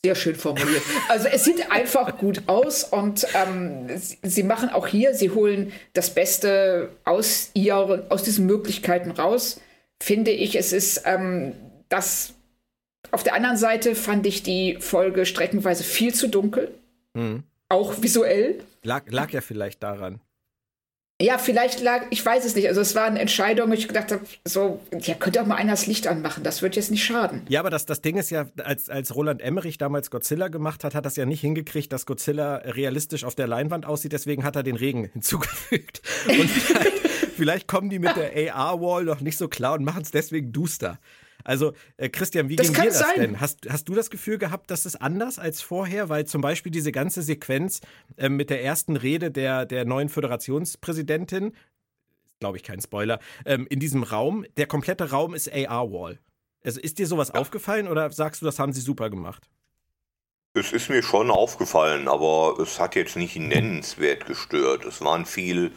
[0.04, 0.82] sehr schön formuliert.
[1.08, 3.88] Also es sieht einfach gut aus und ähm,
[4.22, 9.60] sie, machen auch hier, sie holen das Beste aus ihren, aus diesen Möglichkeiten raus.
[10.00, 11.54] Finde ich, es ist ähm,
[11.88, 12.34] das
[13.12, 16.74] auf der anderen Seite fand ich die Folge streckenweise viel zu dunkel.
[17.14, 17.42] Mhm.
[17.68, 18.60] Auch visuell.
[18.82, 20.20] Lag, lag ja vielleicht daran.
[21.20, 22.68] Ja, vielleicht lag, ich weiß es nicht.
[22.68, 25.72] Also es war eine Entscheidung, wo ich gedacht habe, so, ja, könnte auch mal einer
[25.72, 27.40] das Licht anmachen, das wird jetzt nicht schaden.
[27.48, 30.94] Ja, aber das, das Ding ist ja, als, als Roland Emmerich damals Godzilla gemacht hat,
[30.94, 34.62] hat das ja nicht hingekriegt, dass Godzilla realistisch auf der Leinwand aussieht, deswegen hat er
[34.62, 36.02] den Regen hinzugefügt.
[36.28, 40.10] Und vielleicht, vielleicht kommen die mit der AR-Wall noch nicht so klar und machen es
[40.10, 40.98] deswegen duster.
[41.44, 43.14] Also, äh, Christian, wie das ging dir das sein.
[43.16, 43.40] denn?
[43.40, 46.08] Hast, hast du das Gefühl gehabt, dass es anders als vorher?
[46.08, 47.80] Weil zum Beispiel diese ganze Sequenz
[48.16, 51.52] äh, mit der ersten Rede der, der neuen Föderationspräsidentin,
[52.40, 56.18] glaube ich kein Spoiler, ähm, in diesem Raum, der komplette Raum ist AR-Wall.
[56.64, 57.40] Also ist dir sowas ja.
[57.40, 59.48] aufgefallen oder sagst du, das haben sie super gemacht?
[60.54, 64.84] Es ist mir schon aufgefallen, aber es hat jetzt nicht nennenswert gestört.
[64.84, 65.72] Es waren viel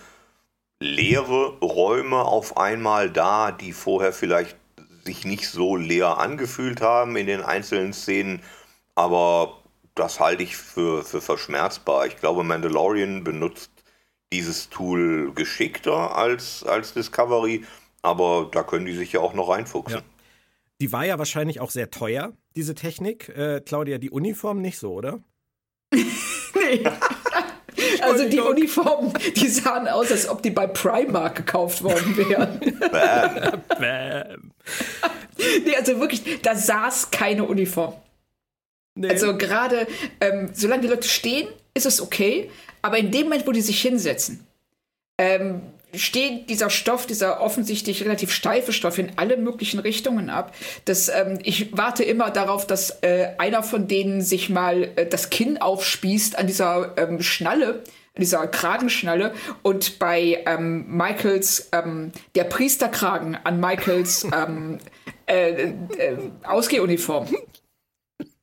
[0.80, 4.58] leere Räume auf einmal da, die vorher vielleicht
[5.10, 8.44] sich nicht so leer angefühlt haben in den einzelnen Szenen,
[8.94, 9.58] aber
[9.96, 12.06] das halte ich für, für verschmerzbar.
[12.06, 13.72] Ich glaube, Mandalorian benutzt
[14.32, 17.66] dieses Tool geschickter als, als Discovery,
[18.04, 20.00] aber da können die sich ja auch noch reinfuchsen.
[20.00, 20.06] Ja.
[20.80, 23.30] Die war ja wahrscheinlich auch sehr teuer, diese Technik.
[23.30, 25.20] Äh, Claudia, die Uniform nicht so, oder?
[25.92, 26.84] nee.
[28.02, 32.60] Also die Uniformen, die sahen aus, als ob die bei Primark gekauft worden wären.
[32.92, 33.62] Bam.
[33.80, 34.52] Bam.
[35.66, 37.94] nee, also wirklich, da saß keine Uniform.
[38.96, 39.10] Nee.
[39.10, 39.88] Also gerade,
[40.20, 42.50] ähm, solange die Leute stehen, ist es okay.
[42.82, 44.46] Aber in dem Moment, wo die sich hinsetzen,
[45.18, 45.62] ähm,
[45.96, 50.54] steht dieser Stoff, dieser offensichtlich relativ steife Stoff in alle möglichen Richtungen ab.
[50.86, 55.30] Das, ähm, ich warte immer darauf, dass äh, einer von denen sich mal äh, das
[55.30, 57.84] Kinn aufspießt an dieser ähm, Schnalle,
[58.16, 59.34] an dieser Kragenschnalle
[59.64, 64.80] und bei ähm, Michaels, ähm, der Priesterkragen an Michaels ähm,
[65.26, 67.28] äh, äh, Ausgehuniform.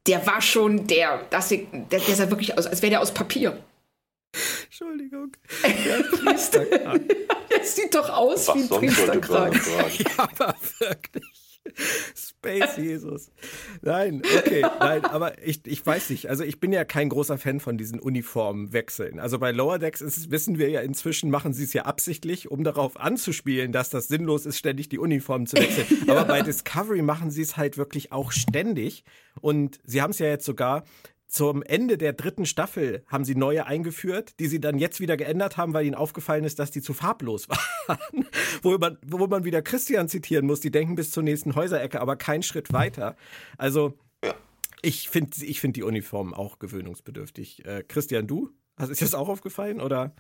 [0.07, 1.59] Der war schon der, das, der,
[1.91, 3.59] der sah wirklich aus, als wäre der aus Papier.
[4.79, 5.33] Entschuldigung.
[5.63, 7.09] Der Priesterkragen.
[7.49, 9.61] Das sieht doch aus Was wie ein Priesterkragen.
[9.99, 11.25] Ja, aber wirklich.
[12.15, 13.31] Space Jesus.
[13.81, 16.29] Nein, okay, nein, aber ich, ich weiß nicht.
[16.29, 19.19] Also ich bin ja kein großer Fan von diesen Uniformwechseln.
[19.19, 22.63] Also bei Lower Decks ist, wissen wir ja inzwischen, machen sie es ja absichtlich, um
[22.63, 25.87] darauf anzuspielen, dass das sinnlos ist, ständig die Uniformen zu wechseln.
[26.07, 26.15] ja.
[26.15, 29.05] Aber bei Discovery machen sie es halt wirklich auch ständig.
[29.41, 30.85] Und sie haben es ja jetzt sogar
[31.29, 35.57] zum Ende der dritten Staffel haben sie neue eingeführt, die sie dann jetzt wieder geändert
[35.57, 37.49] haben, weil ihnen aufgefallen ist, dass die zu farblos
[37.87, 38.27] waren.
[38.63, 42.17] wo, man, wo man wieder Christian zitieren muss, die denken bis zur nächsten Häuserecke, aber
[42.17, 43.17] keinen Schritt weiter.
[43.59, 43.99] Also,
[44.83, 47.65] ich finde ich find die Uniformen auch gewöhnungsbedürftig.
[47.65, 48.51] Äh, Christian, du?
[48.79, 50.15] Ist dir das auch aufgefallen oder?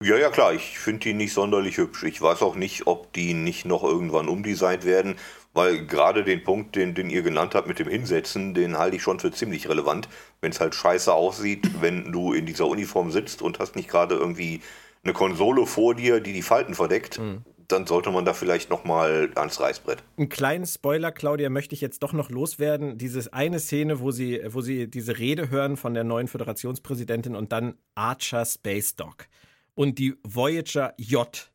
[0.00, 0.54] Ja, ja, klar.
[0.54, 2.04] Ich finde die nicht sonderlich hübsch.
[2.04, 5.16] Ich weiß auch nicht, ob die nicht noch irgendwann umdesignt werden.
[5.58, 9.02] Weil gerade den Punkt, den, den ihr genannt habt mit dem Hinsetzen, den halte ich
[9.02, 10.08] schon für ziemlich relevant.
[10.40, 14.14] Wenn es halt scheiße aussieht, wenn du in dieser Uniform sitzt und hast nicht gerade
[14.14, 14.60] irgendwie
[15.02, 17.42] eine Konsole vor dir, die die Falten verdeckt, mhm.
[17.66, 20.04] dann sollte man da vielleicht noch mal ans Reißbrett.
[20.16, 22.96] Einen kleinen Spoiler, Claudia, möchte ich jetzt doch noch loswerden.
[22.96, 27.50] Diese eine Szene, wo sie, wo sie diese Rede hören von der neuen Föderationspräsidentin und
[27.50, 29.26] dann Archer Space Dog
[29.74, 31.50] und die Voyager J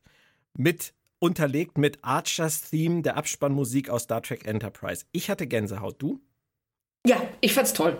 [0.52, 0.92] mit
[1.24, 5.06] unterlegt mit Archers Theme der Abspannmusik aus Star Trek Enterprise.
[5.10, 6.20] Ich hatte Gänsehaut, du?
[7.06, 7.96] Ja, ich fand's toll.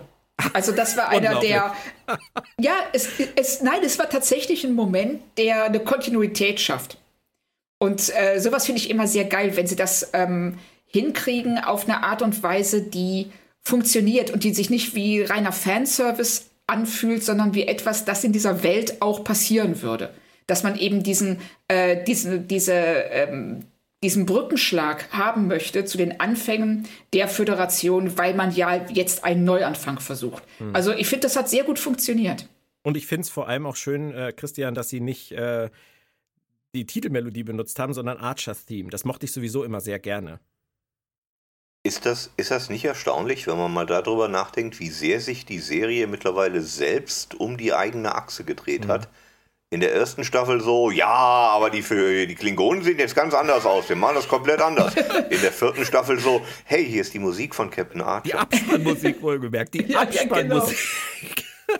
[0.53, 1.73] Also das war einer der.
[2.59, 6.99] ja, es, es, nein, es war tatsächlich ein Moment, der eine Kontinuität schafft.
[7.79, 12.03] Und äh, sowas finde ich immer sehr geil, wenn sie das ähm, hinkriegen auf eine
[12.03, 17.67] Art und Weise, die funktioniert und die sich nicht wie reiner Fanservice anfühlt, sondern wie
[17.67, 20.13] etwas, das in dieser Welt auch passieren würde
[20.47, 23.65] dass man eben diesen, äh, diesen, diese, ähm,
[24.03, 29.99] diesen Brückenschlag haben möchte zu den Anfängen der Föderation, weil man ja jetzt einen Neuanfang
[29.99, 30.43] versucht.
[30.59, 30.75] Mhm.
[30.75, 32.47] Also ich finde, das hat sehr gut funktioniert.
[32.83, 35.69] Und ich finde es vor allem auch schön, äh, Christian, dass sie nicht äh,
[36.75, 38.89] die Titelmelodie benutzt haben, sondern Archers Theme.
[38.89, 40.39] Das mochte ich sowieso immer sehr gerne.
[41.81, 45.59] Ist das, ist das nicht erstaunlich, wenn man mal darüber nachdenkt, wie sehr sich die
[45.59, 48.89] Serie mittlerweile selbst um die eigene Achse gedreht mhm.
[48.89, 49.09] hat?
[49.69, 53.65] In der ersten Staffel so, ja, aber die, für, die Klingonen sehen jetzt ganz anders
[53.65, 54.95] aus, wir machen das komplett anders.
[55.29, 58.23] In der vierten Staffel so, hey, hier ist die Musik von Captain Archer.
[58.23, 60.77] Die Abspannmusik wohlgemerkt, die ja, Abspannmusik.
[60.77, 61.29] Ja,
[61.67, 61.79] genau.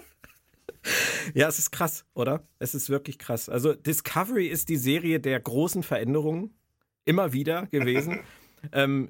[1.36, 2.44] ja, es ist krass, oder?
[2.60, 3.50] Es ist wirklich krass.
[3.50, 6.58] Also Discovery ist die Serie der großen Veränderungen
[7.06, 8.20] immer wieder gewesen.
[8.74, 9.10] ähm,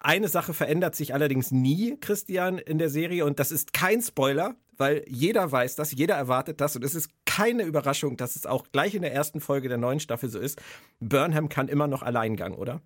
[0.00, 4.56] eine Sache verändert sich allerdings nie, Christian, in der Serie, und das ist kein Spoiler,
[4.78, 8.66] weil jeder weiß das, jeder erwartet das, und es ist keine Überraschung, dass es auch
[8.72, 10.60] gleich in der ersten Folge der neuen Staffel so ist.
[11.00, 12.80] Burnham kann immer noch Alleingang, oder?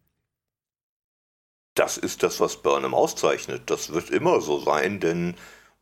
[1.75, 3.63] Das ist das, was Burnham auszeichnet.
[3.67, 5.35] Das wird immer so sein, denn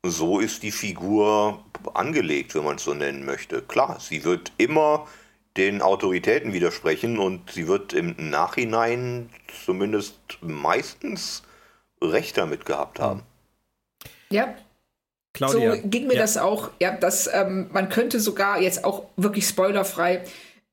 [0.05, 3.63] so ist die Figur angelegt, wenn man es so nennen möchte.
[3.63, 5.07] Klar, sie wird immer
[5.57, 9.29] den Autoritäten widersprechen und sie wird im Nachhinein
[9.65, 11.43] zumindest meistens
[12.01, 13.25] Recht damit gehabt haben.
[14.31, 14.55] Ja.
[15.33, 15.77] Claudia.
[15.77, 16.21] So ging mir ja.
[16.21, 20.25] das auch, ja, dass ähm, man könnte sogar jetzt auch wirklich spoilerfrei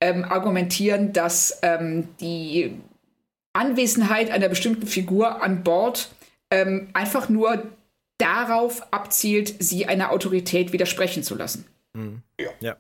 [0.02, 2.78] ähm, argumentieren, dass ähm, die
[3.54, 6.10] Anwesenheit einer bestimmten Figur an Bord
[6.52, 7.64] ähm, einfach nur
[8.18, 11.66] darauf abzielt, sie einer Autorität widersprechen zu lassen.
[11.94, 12.22] Mhm.
[12.40, 12.50] Ja.
[12.60, 12.78] ja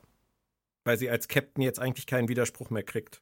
[0.85, 3.21] weil sie als Captain jetzt eigentlich keinen Widerspruch mehr kriegt.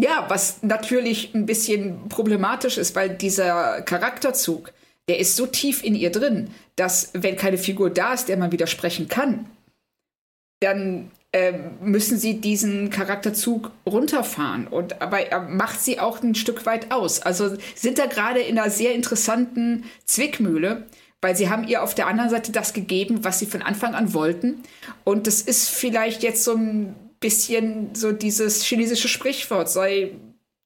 [0.00, 4.72] Ja, was natürlich ein bisschen problematisch ist, weil dieser Charakterzug,
[5.08, 8.52] der ist so tief in ihr drin, dass wenn keine Figur da ist, der man
[8.52, 9.46] widersprechen kann,
[10.60, 14.66] dann äh, müssen sie diesen Charakterzug runterfahren.
[14.66, 17.20] Und aber er macht sie auch ein Stück weit aus.
[17.20, 20.86] Also sind da gerade in einer sehr interessanten Zwickmühle
[21.24, 24.12] weil sie haben ihr auf der anderen Seite das gegeben, was sie von Anfang an
[24.12, 24.62] wollten.
[25.04, 30.10] Und das ist vielleicht jetzt so ein bisschen so dieses chinesische Sprichwort, sei,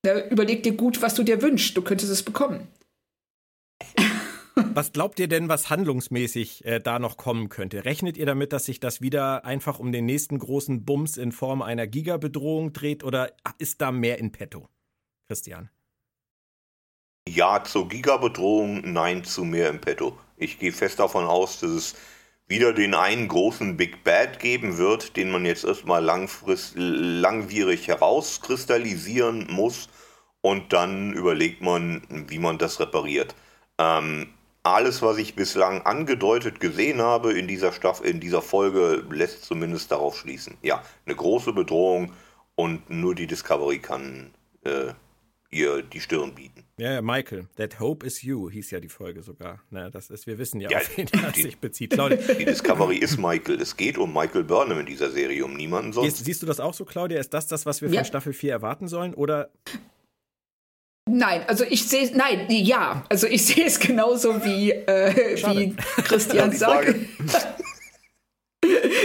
[0.05, 2.67] ne, überleg dir gut, was du dir wünschst, du könntest es bekommen.
[4.75, 7.85] Was glaubt ihr denn, was handlungsmäßig äh, da noch kommen könnte?
[7.85, 11.63] Rechnet ihr damit, dass sich das wieder einfach um den nächsten großen Bums in Form
[11.63, 14.69] einer Giga-Bedrohung dreht oder ist da mehr in petto?
[15.27, 15.71] Christian.
[17.29, 20.19] Ja zur Giga-Bedrohung, nein zu mehr im Petto.
[20.37, 21.95] Ich gehe fest davon aus, dass es
[22.47, 29.89] wieder den einen großen Big Bad geben wird, den man jetzt erstmal langwierig herauskristallisieren muss
[30.41, 33.35] und dann überlegt man, wie man das repariert.
[33.77, 34.29] Ähm,
[34.75, 39.91] alles, was ich bislang angedeutet gesehen habe in dieser, Staff in dieser Folge, lässt zumindest
[39.91, 40.57] darauf schließen.
[40.63, 42.13] Ja, eine große Bedrohung
[42.55, 44.31] und nur die Discovery kann
[44.65, 44.93] äh,
[45.51, 46.65] ihr die Stirn bieten.
[46.79, 49.61] Ja, ja, Michael, That Hope is You hieß ja die Folge sogar.
[49.71, 51.91] Na, das ist, wir wissen ja, ja auf wen er sich bezieht.
[51.91, 52.17] Claudia.
[52.17, 53.61] Die Discovery ist Michael.
[53.61, 56.25] Es geht um Michael Burnham in dieser Serie, um niemanden sonst.
[56.25, 57.19] Siehst du das auch so, Claudia?
[57.19, 58.01] Ist das das, was wir ja.
[58.01, 59.15] von Staffel 4 erwarten sollen?
[59.15, 59.51] Oder
[61.09, 66.53] Nein, also ich sehe, nein, ja, also ich sehe es genauso wie, äh, wie Christian
[66.57, 66.95] sagt.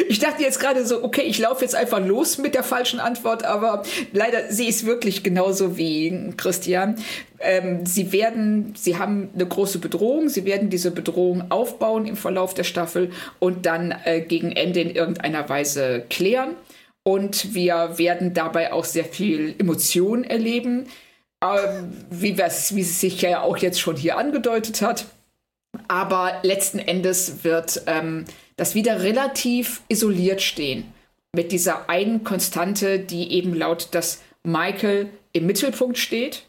[0.07, 3.45] Ich dachte jetzt gerade so, okay, ich laufe jetzt einfach los mit der falschen Antwort,
[3.45, 6.95] aber leider sehe ich es wirklich genauso wie Christian.
[7.39, 12.53] Ähm, sie werden, sie haben eine große Bedrohung, sie werden diese Bedrohung aufbauen im Verlauf
[12.53, 16.55] der Staffel und dann äh, gegen Ende in irgendeiner Weise klären.
[17.03, 20.87] Und wir werden dabei auch sehr viel Emotion erleben,
[21.43, 25.05] äh, wie, wie es sich ja auch jetzt schon hier angedeutet hat.
[25.87, 28.25] Aber letzten Endes wird ähm,
[28.55, 30.93] das wieder relativ isoliert stehen.
[31.35, 36.43] Mit dieser einen Konstante, die eben laut, dass Michael im Mittelpunkt steht.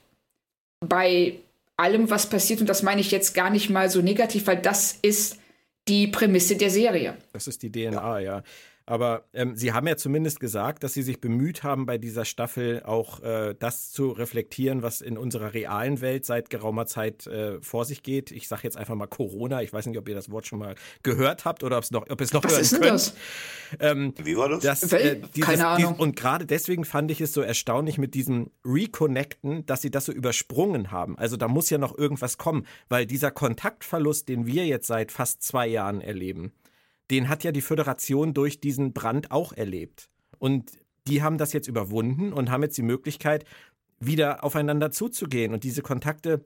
[0.80, 1.36] Bei
[1.76, 4.99] allem, was passiert, und das meine ich jetzt gar nicht mal so negativ, weil das
[5.01, 5.38] ist
[5.88, 7.16] die Prämisse der Serie.
[7.32, 8.36] Das ist die DNA, ja.
[8.36, 8.42] ja.
[8.87, 12.82] Aber ähm, Sie haben ja zumindest gesagt, dass Sie sich bemüht haben, bei dieser Staffel
[12.85, 17.87] auch äh, das zu reflektieren, was in unserer realen Welt seit geraumer Zeit äh, vor
[17.87, 18.30] sich geht.
[18.30, 19.62] Ich sage jetzt einfach mal Corona.
[19.62, 22.35] Ich weiß nicht, ob ihr das Wort schon mal gehört habt oder noch, ob es
[22.35, 22.85] noch was hören ist könnt.
[22.85, 23.14] Das?
[23.80, 24.62] Ähm, Wie war das?
[24.62, 25.95] das äh, dieses, Keine Ahnung.
[25.95, 30.05] Dies, und gerade deswegen fand ich es so erstaunlich mit diesem Reconnecten, dass Sie das
[30.05, 31.16] so übersprungen haben.
[31.16, 35.43] Also da muss ja noch irgendwas kommen, weil dieser Kontaktverlust, den wir jetzt seit fast
[35.43, 36.53] zwei Jahren erleben,
[37.11, 40.09] den hat ja die Föderation durch diesen Brand auch erlebt.
[40.38, 40.72] Und
[41.07, 43.44] die haben das jetzt überwunden und haben jetzt die Möglichkeit,
[44.00, 46.44] wieder aufeinander zuzugehen und diese Kontakte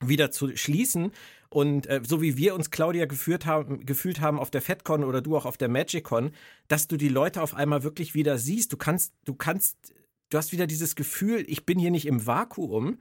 [0.00, 1.12] wieder zu schließen.
[1.50, 5.20] Und äh, so wie wir uns, Claudia, geführt haben, gefühlt haben auf der FedCon oder
[5.20, 6.32] du auch auf der MagicCon,
[6.68, 8.72] dass du die Leute auf einmal wirklich wieder siehst.
[8.72, 9.94] Du kannst, du kannst,
[10.30, 12.98] du hast wieder dieses Gefühl, ich bin hier nicht im Vakuum,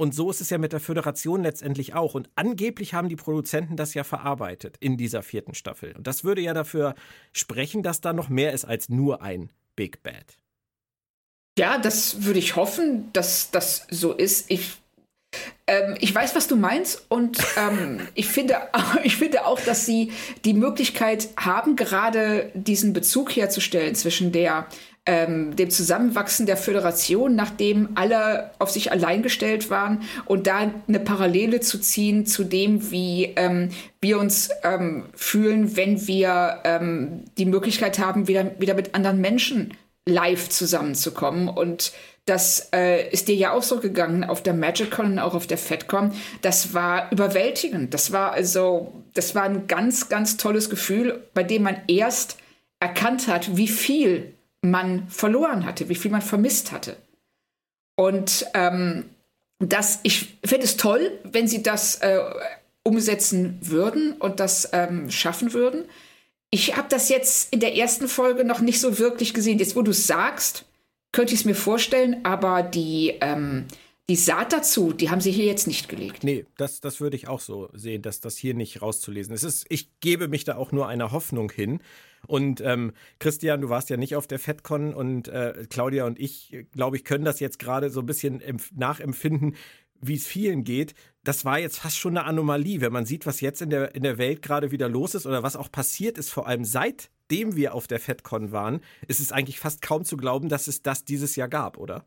[0.00, 2.14] und so ist es ja mit der Föderation letztendlich auch.
[2.14, 5.94] Und angeblich haben die Produzenten das ja verarbeitet in dieser vierten Staffel.
[5.94, 6.94] Und das würde ja dafür
[7.34, 10.38] sprechen, dass da noch mehr ist als nur ein Big Bad.
[11.58, 14.50] Ja, das würde ich hoffen, dass das so ist.
[14.50, 14.78] Ich,
[15.66, 18.56] ähm, ich weiß, was du meinst und ähm, ich, finde,
[19.04, 20.12] ich finde auch, dass sie
[20.46, 24.66] die Möglichkeit haben, gerade diesen Bezug herzustellen zwischen der
[25.10, 31.00] ähm, dem Zusammenwachsen der Föderation, nachdem alle auf sich allein gestellt waren und da eine
[31.00, 37.46] Parallele zu ziehen zu dem, wie ähm, wir uns ähm, fühlen, wenn wir ähm, die
[37.46, 39.74] Möglichkeit haben, wieder, wieder mit anderen Menschen
[40.06, 41.48] live zusammenzukommen.
[41.48, 41.92] Und
[42.26, 45.58] das äh, ist dir ja auch so gegangen auf der MagicCon und auch auf der
[45.58, 46.12] FedCon.
[46.42, 47.94] Das war überwältigend.
[47.94, 52.36] Das war also, das war ein ganz, ganz tolles Gefühl, bei dem man erst
[52.78, 56.96] erkannt hat, wie viel man verloren hatte, wie viel man vermisst hatte.
[57.96, 59.10] Und ähm,
[59.58, 62.18] das, ich finde es toll, wenn sie das äh,
[62.82, 65.84] umsetzen würden und das ähm, schaffen würden.
[66.50, 69.58] Ich habe das jetzt in der ersten Folge noch nicht so wirklich gesehen.
[69.58, 70.64] Jetzt, wo du es sagst,
[71.12, 73.66] könnte ich es mir vorstellen, aber die, ähm,
[74.10, 76.24] die Saat dazu, die haben sie hier jetzt nicht gelegt.
[76.24, 79.44] Nee, das, das würde ich auch so sehen, dass das hier nicht rauszulesen ist.
[79.44, 79.66] ist.
[79.68, 81.78] Ich gebe mich da auch nur einer Hoffnung hin.
[82.26, 86.66] Und ähm, Christian, du warst ja nicht auf der FedCon und äh, Claudia und ich,
[86.72, 88.42] glaube ich, können das jetzt gerade so ein bisschen
[88.74, 89.54] nachempfinden,
[90.00, 90.94] wie es vielen geht.
[91.22, 94.02] Das war jetzt fast schon eine Anomalie, wenn man sieht, was jetzt in der, in
[94.02, 97.74] der Welt gerade wieder los ist oder was auch passiert ist, vor allem seitdem wir
[97.74, 101.36] auf der FedCon waren, ist es eigentlich fast kaum zu glauben, dass es das dieses
[101.36, 102.04] Jahr gab, oder?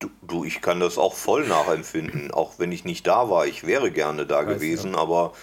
[0.00, 3.46] Du, du ich kann das auch voll nachempfinden, auch wenn ich nicht da war.
[3.46, 4.98] Ich wäre gerne da Weiß gewesen, ja.
[4.98, 5.34] aber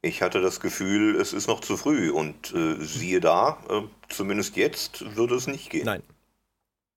[0.00, 4.56] ich hatte das Gefühl, es ist noch zu früh und äh, siehe da, äh, zumindest
[4.56, 5.84] jetzt würde es nicht gehen.
[5.84, 6.02] Nein,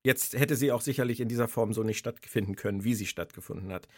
[0.08, 3.74] Jetzt hätte sie auch sicherlich in dieser Form so nicht stattfinden können, wie sie stattgefunden
[3.74, 3.90] hat.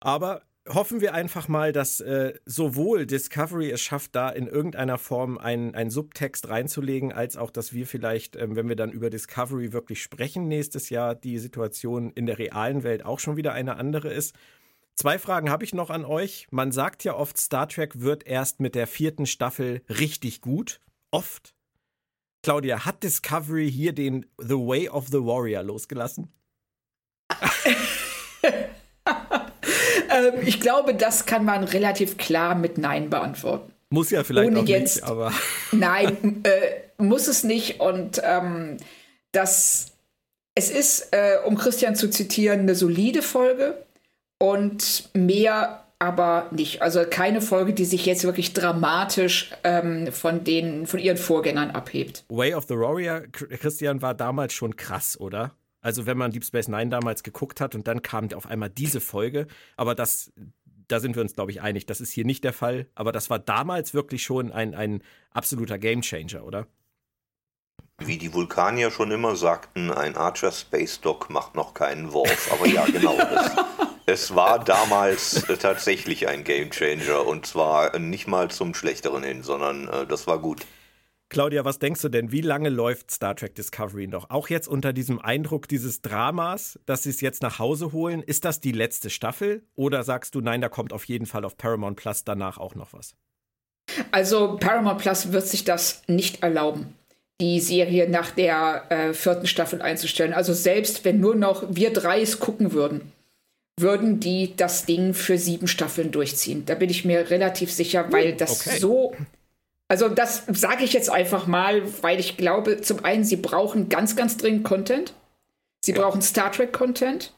[0.00, 5.38] Aber hoffen wir einfach mal, dass äh, sowohl Discovery es schafft, da in irgendeiner Form
[5.38, 10.02] einen Subtext reinzulegen, als auch, dass wir vielleicht, ähm, wenn wir dann über Discovery wirklich
[10.02, 14.34] sprechen nächstes Jahr, die Situation in der realen Welt auch schon wieder eine andere ist.
[14.94, 16.46] Zwei Fragen habe ich noch an euch.
[16.50, 20.80] Man sagt ja oft, Star Trek wird erst mit der vierten Staffel richtig gut.
[21.10, 21.54] Oft.
[22.42, 26.32] Claudia, hat Discovery hier den The Way of the Warrior losgelassen?
[30.16, 33.72] ähm, ich glaube, das kann man relativ klar mit Nein beantworten.
[33.90, 35.32] Muss ja vielleicht Ohne auch jetzt, nicht, aber.
[35.72, 37.80] Nein, äh, muss es nicht.
[37.80, 38.78] Und ähm,
[39.32, 39.92] das,
[40.54, 43.84] es ist, äh, um Christian zu zitieren, eine solide Folge
[44.38, 46.82] und mehr aber nicht.
[46.82, 52.24] Also keine Folge, die sich jetzt wirklich dramatisch ähm, von den von ihren Vorgängern abhebt.
[52.28, 55.52] Way of the Warrior, Christian, war damals schon krass, oder?
[55.86, 59.00] Also wenn man Deep Space Nine damals geguckt hat und dann kam auf einmal diese
[59.00, 60.32] Folge, aber das,
[60.88, 63.30] da sind wir uns, glaube ich, einig, das ist hier nicht der Fall, aber das
[63.30, 66.66] war damals wirklich schon ein, ein absoluter Gamechanger, oder?
[67.98, 72.52] Wie die Vulkanier schon immer sagten, ein Archer Space Dock macht noch keinen Worf.
[72.52, 73.16] Aber ja, genau.
[73.16, 73.52] Das,
[74.06, 79.86] es war damals äh, tatsächlich ein Gamechanger und zwar nicht mal zum Schlechteren hin, sondern
[79.86, 80.66] äh, das war gut.
[81.28, 84.30] Claudia, was denkst du denn, wie lange läuft Star Trek Discovery noch?
[84.30, 88.44] Auch jetzt unter diesem Eindruck dieses Dramas, dass sie es jetzt nach Hause holen, ist
[88.44, 89.64] das die letzte Staffel?
[89.74, 92.92] Oder sagst du, nein, da kommt auf jeden Fall auf Paramount Plus danach auch noch
[92.92, 93.16] was?
[94.12, 96.94] Also Paramount Plus wird sich das nicht erlauben,
[97.40, 100.32] die Serie nach der äh, vierten Staffel einzustellen.
[100.32, 103.12] Also selbst wenn nur noch wir drei es gucken würden,
[103.78, 106.64] würden die das Ding für sieben Staffeln durchziehen.
[106.66, 108.78] Da bin ich mir relativ sicher, weil das okay.
[108.78, 109.14] so.
[109.88, 114.16] Also das sage ich jetzt einfach mal, weil ich glaube, zum einen, sie brauchen ganz,
[114.16, 115.14] ganz dringend Content.
[115.84, 116.00] Sie ja.
[116.00, 117.32] brauchen Star Trek Content.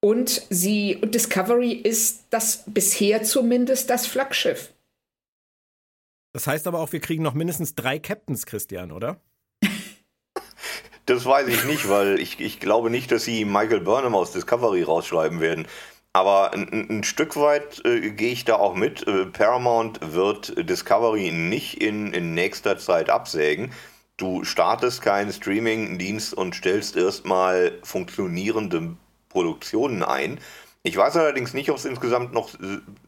[0.00, 4.74] Und sie, und Discovery ist das bisher zumindest das Flaggschiff.
[6.34, 9.20] Das heißt aber auch, wir kriegen noch mindestens drei Captains, Christian, oder?
[11.06, 14.82] Das weiß ich nicht, weil ich, ich glaube nicht, dass sie Michael Burnham aus Discovery
[14.82, 15.66] rausschreiben werden.
[16.14, 19.06] Aber ein, ein Stück weit äh, gehe ich da auch mit.
[19.08, 23.72] Äh, Paramount wird Discovery nicht in, in nächster Zeit absägen.
[24.16, 28.96] Du startest keinen Streaming-Dienst und stellst erstmal funktionierende
[29.28, 30.38] Produktionen ein.
[30.84, 32.50] Ich weiß allerdings nicht, ob es insgesamt noch,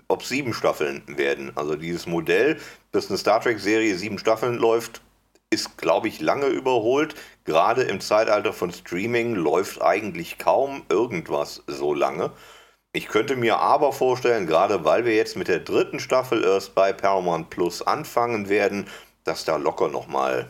[0.09, 1.53] ob sieben Staffeln werden.
[1.55, 2.59] Also dieses Modell,
[2.91, 5.01] dass eine Star Trek-Serie sieben Staffeln läuft,
[5.51, 7.15] ist, glaube ich, lange überholt.
[7.45, 12.33] Gerade im Zeitalter von Streaming läuft eigentlich kaum irgendwas so lange.
[12.97, 16.95] Ich könnte mir aber vorstellen, gerade weil wir jetzt mit der dritten Staffel erst bei
[16.95, 18.87] Paramount Plus anfangen werden,
[19.23, 20.49] dass da locker nochmal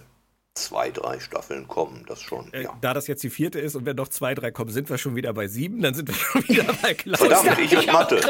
[0.57, 2.53] zwei, drei Staffeln kommen, das schon.
[2.53, 2.77] Äh, ja.
[2.81, 5.15] Da das jetzt die vierte ist und wenn noch zwei, drei kommen, sind wir schon
[5.15, 7.19] wieder bei sieben, dann sind wir schon wieder bei Klaus.
[7.19, 8.21] Verdammt, ich und Mathe.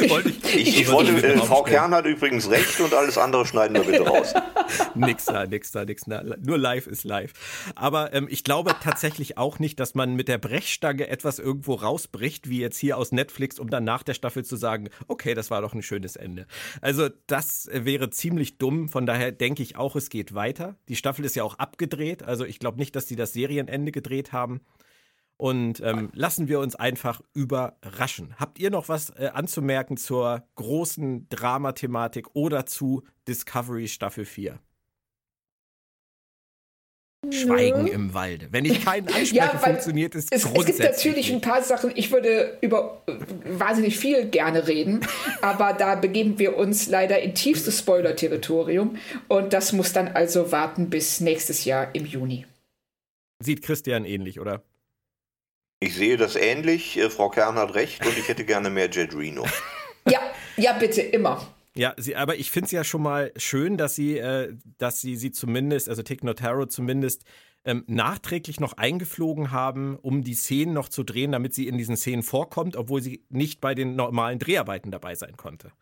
[0.00, 3.84] Ich, ich, ich wollte, äh, Frau Kern hat übrigens recht und alles andere schneiden wir
[3.84, 4.34] bitte raus.
[4.94, 6.22] nix da, nix da, nix da.
[6.40, 7.32] Nur live ist live.
[7.74, 12.48] Aber ähm, ich glaube tatsächlich auch nicht, dass man mit der Brechstange etwas irgendwo rausbricht,
[12.48, 15.62] wie jetzt hier aus Netflix, um dann nach der Staffel zu sagen, okay, das war
[15.62, 16.46] doch ein schönes Ende.
[16.80, 18.88] Also das wäre ziemlich dumm.
[18.88, 20.76] Von daher denke ich auch, es geht weiter.
[20.88, 22.22] Die Staffel ist ja auch abgedreht.
[22.22, 24.60] Also ich glaube nicht, dass die das Serienende gedreht haben.
[25.38, 28.36] Und ähm, lassen wir uns einfach überraschen.
[28.38, 34.60] Habt ihr noch was äh, anzumerken zur großen Dramathematik oder zu Discovery Staffel 4?
[37.32, 38.48] Schweigen im Walde.
[38.50, 40.68] Wenn ich keinen anspreche, ja, funktioniert es, es grundsätzlich.
[40.68, 43.12] Es gibt natürlich ein paar Sachen, ich würde über äh,
[43.58, 45.00] wahnsinnig viel gerne reden,
[45.42, 48.96] aber da begeben wir uns leider in tiefstes Spoiler-Territorium
[49.28, 52.46] und das muss dann also warten bis nächstes Jahr im Juni.
[53.42, 54.62] Sieht Christian ähnlich, oder?
[55.80, 56.96] Ich sehe das ähnlich.
[56.96, 59.44] Äh, Frau Kern hat recht und ich hätte gerne mehr Jet Reno.
[60.08, 60.20] ja,
[60.56, 61.44] ja, bitte, immer.
[61.74, 65.16] Ja, sie, aber ich finde es ja schon mal schön, dass sie, äh, dass sie
[65.16, 67.24] sie zumindest, also Tick Notaro zumindest
[67.64, 71.96] ähm, nachträglich noch eingeflogen haben, um die Szenen noch zu drehen, damit sie in diesen
[71.96, 75.72] Szenen vorkommt, obwohl sie nicht bei den normalen Dreharbeiten dabei sein konnte.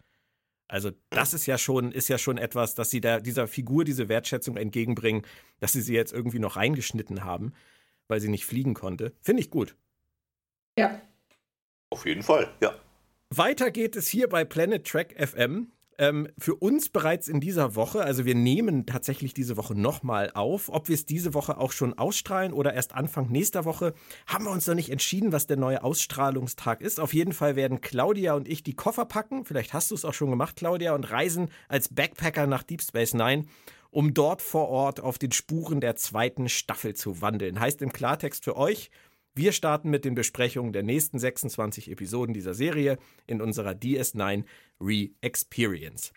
[0.69, 4.09] Also das ist ja schon, ist ja schon etwas, dass sie da dieser Figur diese
[4.09, 5.23] Wertschätzung entgegenbringen,
[5.59, 7.53] dass sie sie jetzt irgendwie noch reingeschnitten haben,
[8.07, 9.13] weil sie nicht fliegen konnte.
[9.21, 9.75] Finde ich gut.
[10.79, 11.01] Ja.
[11.91, 12.73] Auf jeden Fall, ja.
[13.31, 15.73] Weiter geht es hier bei Planet Track FM.
[16.01, 20.71] Ähm, für uns bereits in dieser Woche, also wir nehmen tatsächlich diese Woche nochmal auf.
[20.71, 23.93] Ob wir es diese Woche auch schon ausstrahlen oder erst Anfang nächster Woche,
[24.27, 27.01] haben wir uns noch nicht entschieden, was der neue Ausstrahlungstag ist.
[27.01, 29.45] Auf jeden Fall werden Claudia und ich die Koffer packen.
[29.45, 33.13] Vielleicht hast du es auch schon gemacht, Claudia, und reisen als Backpacker nach Deep Space
[33.13, 33.45] Nine
[33.93, 37.59] um dort vor Ort auf den Spuren der zweiten Staffel zu wandeln.
[37.59, 38.89] Heißt im Klartext für euch,
[39.35, 44.45] wir starten mit den Besprechungen der nächsten 26 Episoden dieser Serie in unserer DS9
[44.81, 46.13] Re-Experience.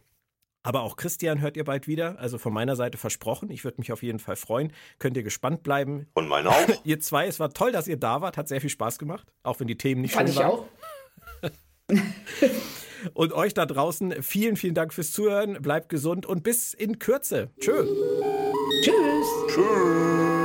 [0.65, 3.51] Aber auch Christian hört ihr bald wieder, also von meiner Seite versprochen.
[3.51, 4.71] Ich würde mich auf jeden Fall freuen.
[4.97, 6.07] Könnt ihr gespannt bleiben.
[6.13, 6.67] Und meine auch.
[6.85, 8.37] ihr zwei, es war toll, dass ihr da wart.
[8.37, 10.61] Hat sehr viel Spaß gemacht, auch wenn die Themen nicht Fand schön waren.
[11.41, 12.09] ich auch.
[13.13, 15.61] und euch da draußen vielen, vielen Dank fürs Zuhören.
[15.61, 17.51] Bleibt gesund und bis in Kürze.
[17.59, 17.85] Tschö.
[18.81, 19.27] Tschüss.
[19.49, 20.42] Tschüss.